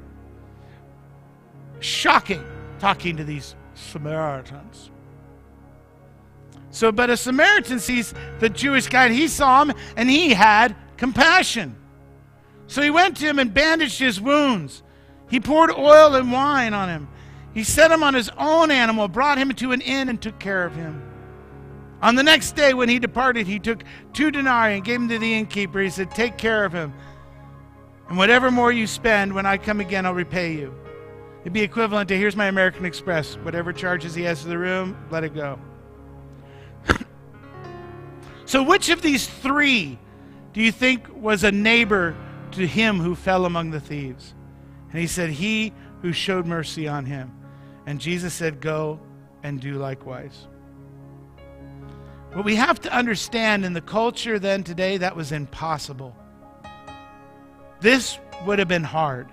[1.81, 2.45] Shocking
[2.79, 4.91] talking to these Samaritans.
[6.75, 11.73] So, but a Samaritan sees the Jewish guy, he saw him, and he had compassion.
[12.67, 14.83] So he went to him and bandaged his wounds.
[15.29, 17.07] He poured oil and wine on him.
[17.53, 20.65] He set him on his own animal, brought him to an inn, and took care
[20.65, 21.01] of him.
[22.01, 25.17] On the next day, when he departed, he took two denarii and gave them to
[25.17, 25.79] the innkeeper.
[25.79, 26.93] He said, Take care of him.
[28.09, 30.75] And whatever more you spend, when I come again, I'll repay you.
[31.39, 33.35] It'd be equivalent to here's my American Express.
[33.37, 35.57] Whatever charges he has for the room, let it go.
[38.45, 39.97] So, which of these three
[40.53, 42.15] do you think was a neighbor
[42.51, 44.33] to him who fell among the thieves?
[44.91, 47.31] And he said, He who showed mercy on him.
[47.85, 48.99] And Jesus said, Go
[49.43, 50.47] and do likewise.
[52.33, 56.15] What we have to understand in the culture then today, that was impossible.
[57.79, 59.29] This would have been hard.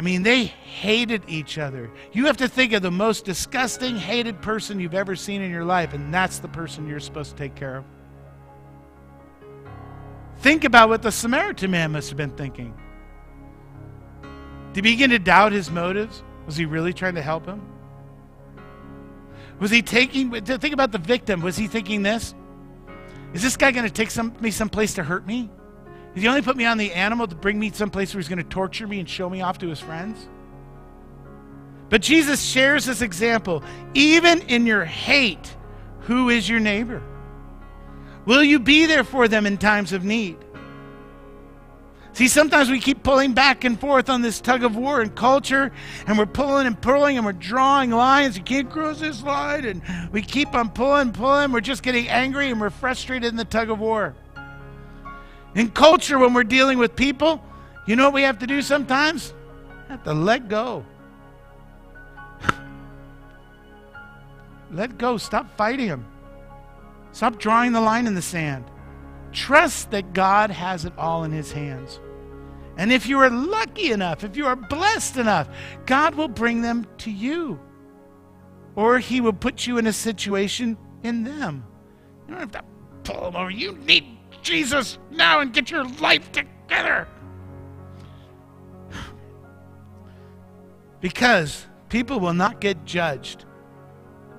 [0.00, 1.90] I mean, they hated each other.
[2.12, 5.66] You have to think of the most disgusting, hated person you've ever seen in your
[5.66, 7.84] life, and that's the person you're supposed to take care of.
[10.38, 12.74] Think about what the Samaritan man must have been thinking.
[14.72, 16.22] Did he begin to doubt his motives?
[16.46, 17.60] Was he really trying to help him?
[19.58, 21.42] Was he taking, think about the victim.
[21.42, 22.34] Was he thinking this?
[23.34, 25.50] Is this guy going to take some, me someplace to hurt me?
[26.14, 28.38] Did he only put me on the animal to bring me someplace where he's going
[28.38, 30.28] to torture me and show me off to his friends?
[31.88, 33.62] But Jesus shares this example.
[33.94, 35.54] Even in your hate,
[36.00, 37.02] who is your neighbor?
[38.26, 40.36] Will you be there for them in times of need?
[42.12, 45.72] See, sometimes we keep pulling back and forth on this tug of war in culture,
[46.06, 48.36] and we're pulling and pulling, and we're drawing lines.
[48.36, 49.82] You can't cross this line, and
[50.12, 51.52] we keep on pulling, pulling.
[51.52, 54.16] We're just getting angry, and we're frustrated in the tug of war.
[55.54, 57.42] In culture, when we're dealing with people,
[57.86, 59.34] you know what we have to do sometimes?
[59.88, 60.84] Have to let go.
[64.70, 65.16] let go.
[65.16, 66.06] Stop fighting them.
[67.12, 68.64] Stop drawing the line in the sand.
[69.32, 71.98] Trust that God has it all in His hands.
[72.76, 75.48] And if you are lucky enough, if you are blessed enough,
[75.86, 77.58] God will bring them to you.
[78.76, 81.64] Or He will put you in a situation in them.
[82.26, 82.64] You don't have to
[83.02, 83.50] pull them over.
[83.50, 87.08] You need Jesus now and get your life together.
[91.00, 93.44] Because people will not get judged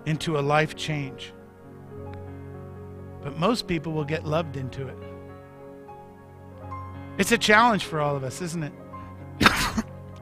[0.05, 1.33] into a life change.
[3.23, 4.97] But most people will get loved into it.
[7.17, 8.73] It's a challenge for all of us, isn't it?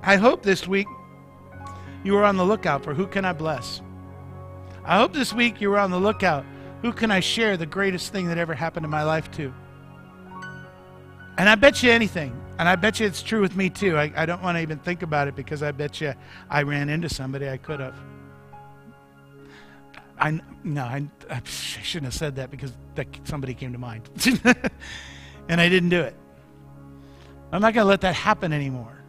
[0.04, 0.88] I hope this week
[2.04, 3.82] you were on the lookout for who can I bless.
[4.84, 6.46] I hope this week you were on the lookout
[6.82, 9.54] who can I share the greatest thing that ever happened in my life to.
[11.40, 13.98] And I bet you anything, and I bet you it's true with me too.
[13.98, 16.14] I, I don't want to even think about it because I bet you
[16.50, 17.96] I ran into somebody I could have.
[20.20, 24.10] I no, I, I shouldn't have said that because that, somebody came to mind,
[25.48, 26.14] and I didn't do it.
[27.54, 29.02] I'm not going to let that happen anymore.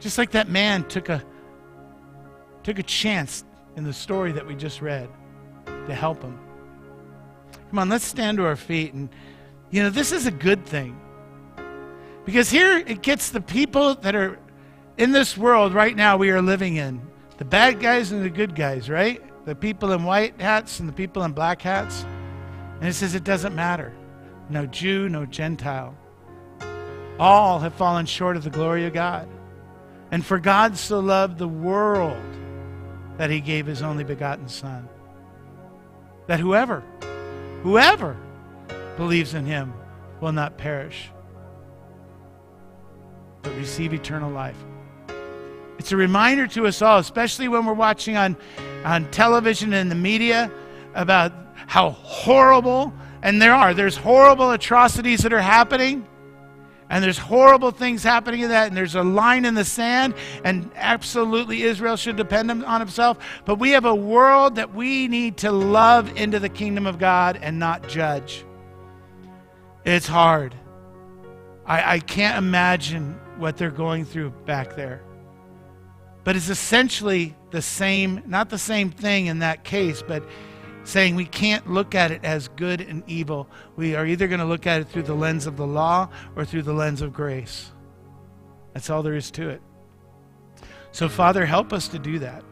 [0.00, 1.22] Just like that man took a
[2.62, 3.44] took a chance
[3.76, 5.10] in the story that we just read
[5.66, 6.38] to help him.
[7.68, 9.10] Come on, let's stand to our feet and
[9.72, 10.96] you know, this is a good thing.
[12.24, 14.38] Because here it gets the people that are
[14.96, 17.00] in this world right now we are living in
[17.38, 19.20] the bad guys and the good guys, right?
[19.46, 22.04] The people in white hats and the people in black hats.
[22.78, 23.92] And it says it doesn't matter.
[24.48, 25.96] No Jew, no Gentile.
[27.18, 29.28] All have fallen short of the glory of God.
[30.12, 32.22] And for God so loved the world
[33.16, 34.88] that he gave his only begotten Son.
[36.26, 36.84] That whoever,
[37.62, 38.16] whoever
[38.96, 39.72] believes in him
[40.20, 41.10] will not perish,
[43.42, 44.56] but receive eternal life.
[45.78, 48.36] It's a reminder to us all, especially when we're watching on,
[48.84, 50.50] on television and the media,
[50.94, 51.32] about
[51.66, 52.92] how horrible,
[53.22, 56.06] and there are, there's horrible atrocities that are happening.
[56.90, 60.12] And there's horrible things happening in that, and there's a line in the sand,
[60.44, 63.16] and absolutely Israel should depend on himself.
[63.46, 67.38] But we have a world that we need to love into the kingdom of God
[67.40, 68.44] and not judge.
[69.84, 70.54] It's hard.
[71.66, 75.02] I, I can't imagine what they're going through back there.
[76.24, 80.24] But it's essentially the same, not the same thing in that case, but
[80.84, 83.48] saying we can't look at it as good and evil.
[83.76, 86.44] We are either going to look at it through the lens of the law or
[86.44, 87.72] through the lens of grace.
[88.72, 89.62] That's all there is to it.
[90.92, 92.44] So, Father, help us to do that.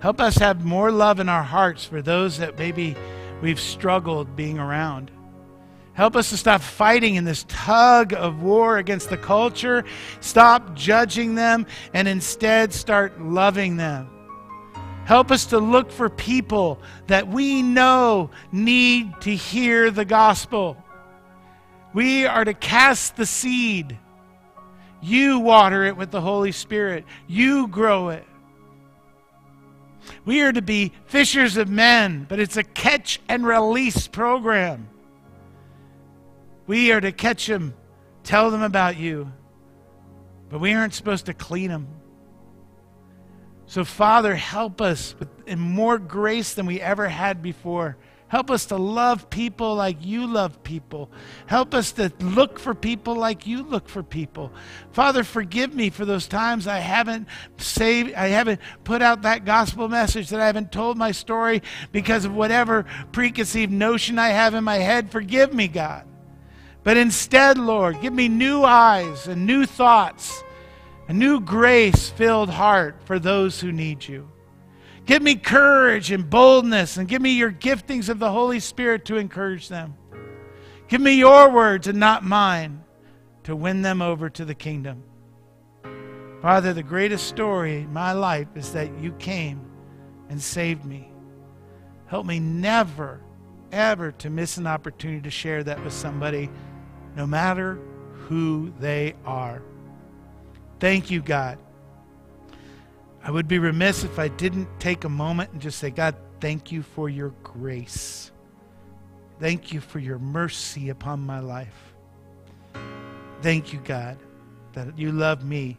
[0.00, 2.96] Help us have more love in our hearts for those that maybe
[3.42, 5.10] we've struggled being around.
[5.96, 9.82] Help us to stop fighting in this tug of war against the culture.
[10.20, 14.10] Stop judging them and instead start loving them.
[15.06, 20.76] Help us to look for people that we know need to hear the gospel.
[21.94, 23.98] We are to cast the seed.
[25.00, 28.26] You water it with the Holy Spirit, you grow it.
[30.26, 34.90] We are to be fishers of men, but it's a catch and release program.
[36.66, 37.74] We are to catch them,
[38.24, 39.32] tell them about you,
[40.48, 41.88] but we aren't supposed to clean them.
[43.66, 47.96] So, Father, help us with in more grace than we ever had before.
[48.28, 51.08] Help us to love people like you love people.
[51.46, 54.52] Help us to look for people like you look for people.
[54.90, 57.28] Father, forgive me for those times I haven't
[57.58, 61.62] saved, I haven't put out that gospel message, that I haven't told my story
[61.92, 65.12] because of whatever preconceived notion I have in my head.
[65.12, 66.04] Forgive me, God.
[66.86, 70.44] But instead, Lord, give me new eyes and new thoughts,
[71.08, 74.30] a new grace filled heart for those who need you.
[75.04, 79.16] Give me courage and boldness, and give me your giftings of the Holy Spirit to
[79.16, 79.96] encourage them.
[80.86, 82.84] Give me your words and not mine
[83.42, 85.02] to win them over to the kingdom.
[86.40, 89.60] Father, the greatest story in my life is that you came
[90.28, 91.10] and saved me.
[92.06, 93.22] Help me never,
[93.72, 96.48] ever to miss an opportunity to share that with somebody
[97.16, 97.80] no matter
[98.28, 99.62] who they are.
[100.78, 101.58] Thank you, God.
[103.24, 106.70] I would be remiss if I didn't take a moment and just say, God, thank
[106.70, 108.30] you for your grace.
[109.40, 111.94] Thank you for your mercy upon my life.
[113.42, 114.18] Thank you, God,
[114.74, 115.78] that you loved me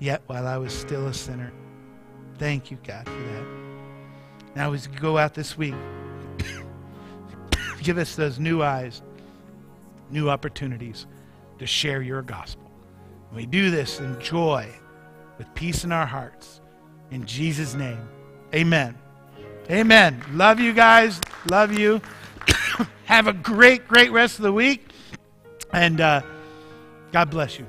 [0.00, 1.52] yet while I was still a sinner.
[2.38, 3.44] Thank you, God, for that.
[4.56, 5.74] Now, as we go out this week,
[7.82, 9.02] give us those new eyes
[10.14, 11.06] new opportunities
[11.58, 12.70] to share your gospel.
[13.28, 14.72] And we do this in joy,
[15.36, 16.62] with peace in our hearts.
[17.10, 18.08] In Jesus' name,
[18.54, 18.96] amen.
[19.70, 20.22] Amen.
[20.32, 21.20] Love you guys.
[21.50, 22.00] Love you.
[23.04, 24.90] Have a great, great rest of the week.
[25.72, 26.22] And uh,
[27.12, 27.66] God bless you.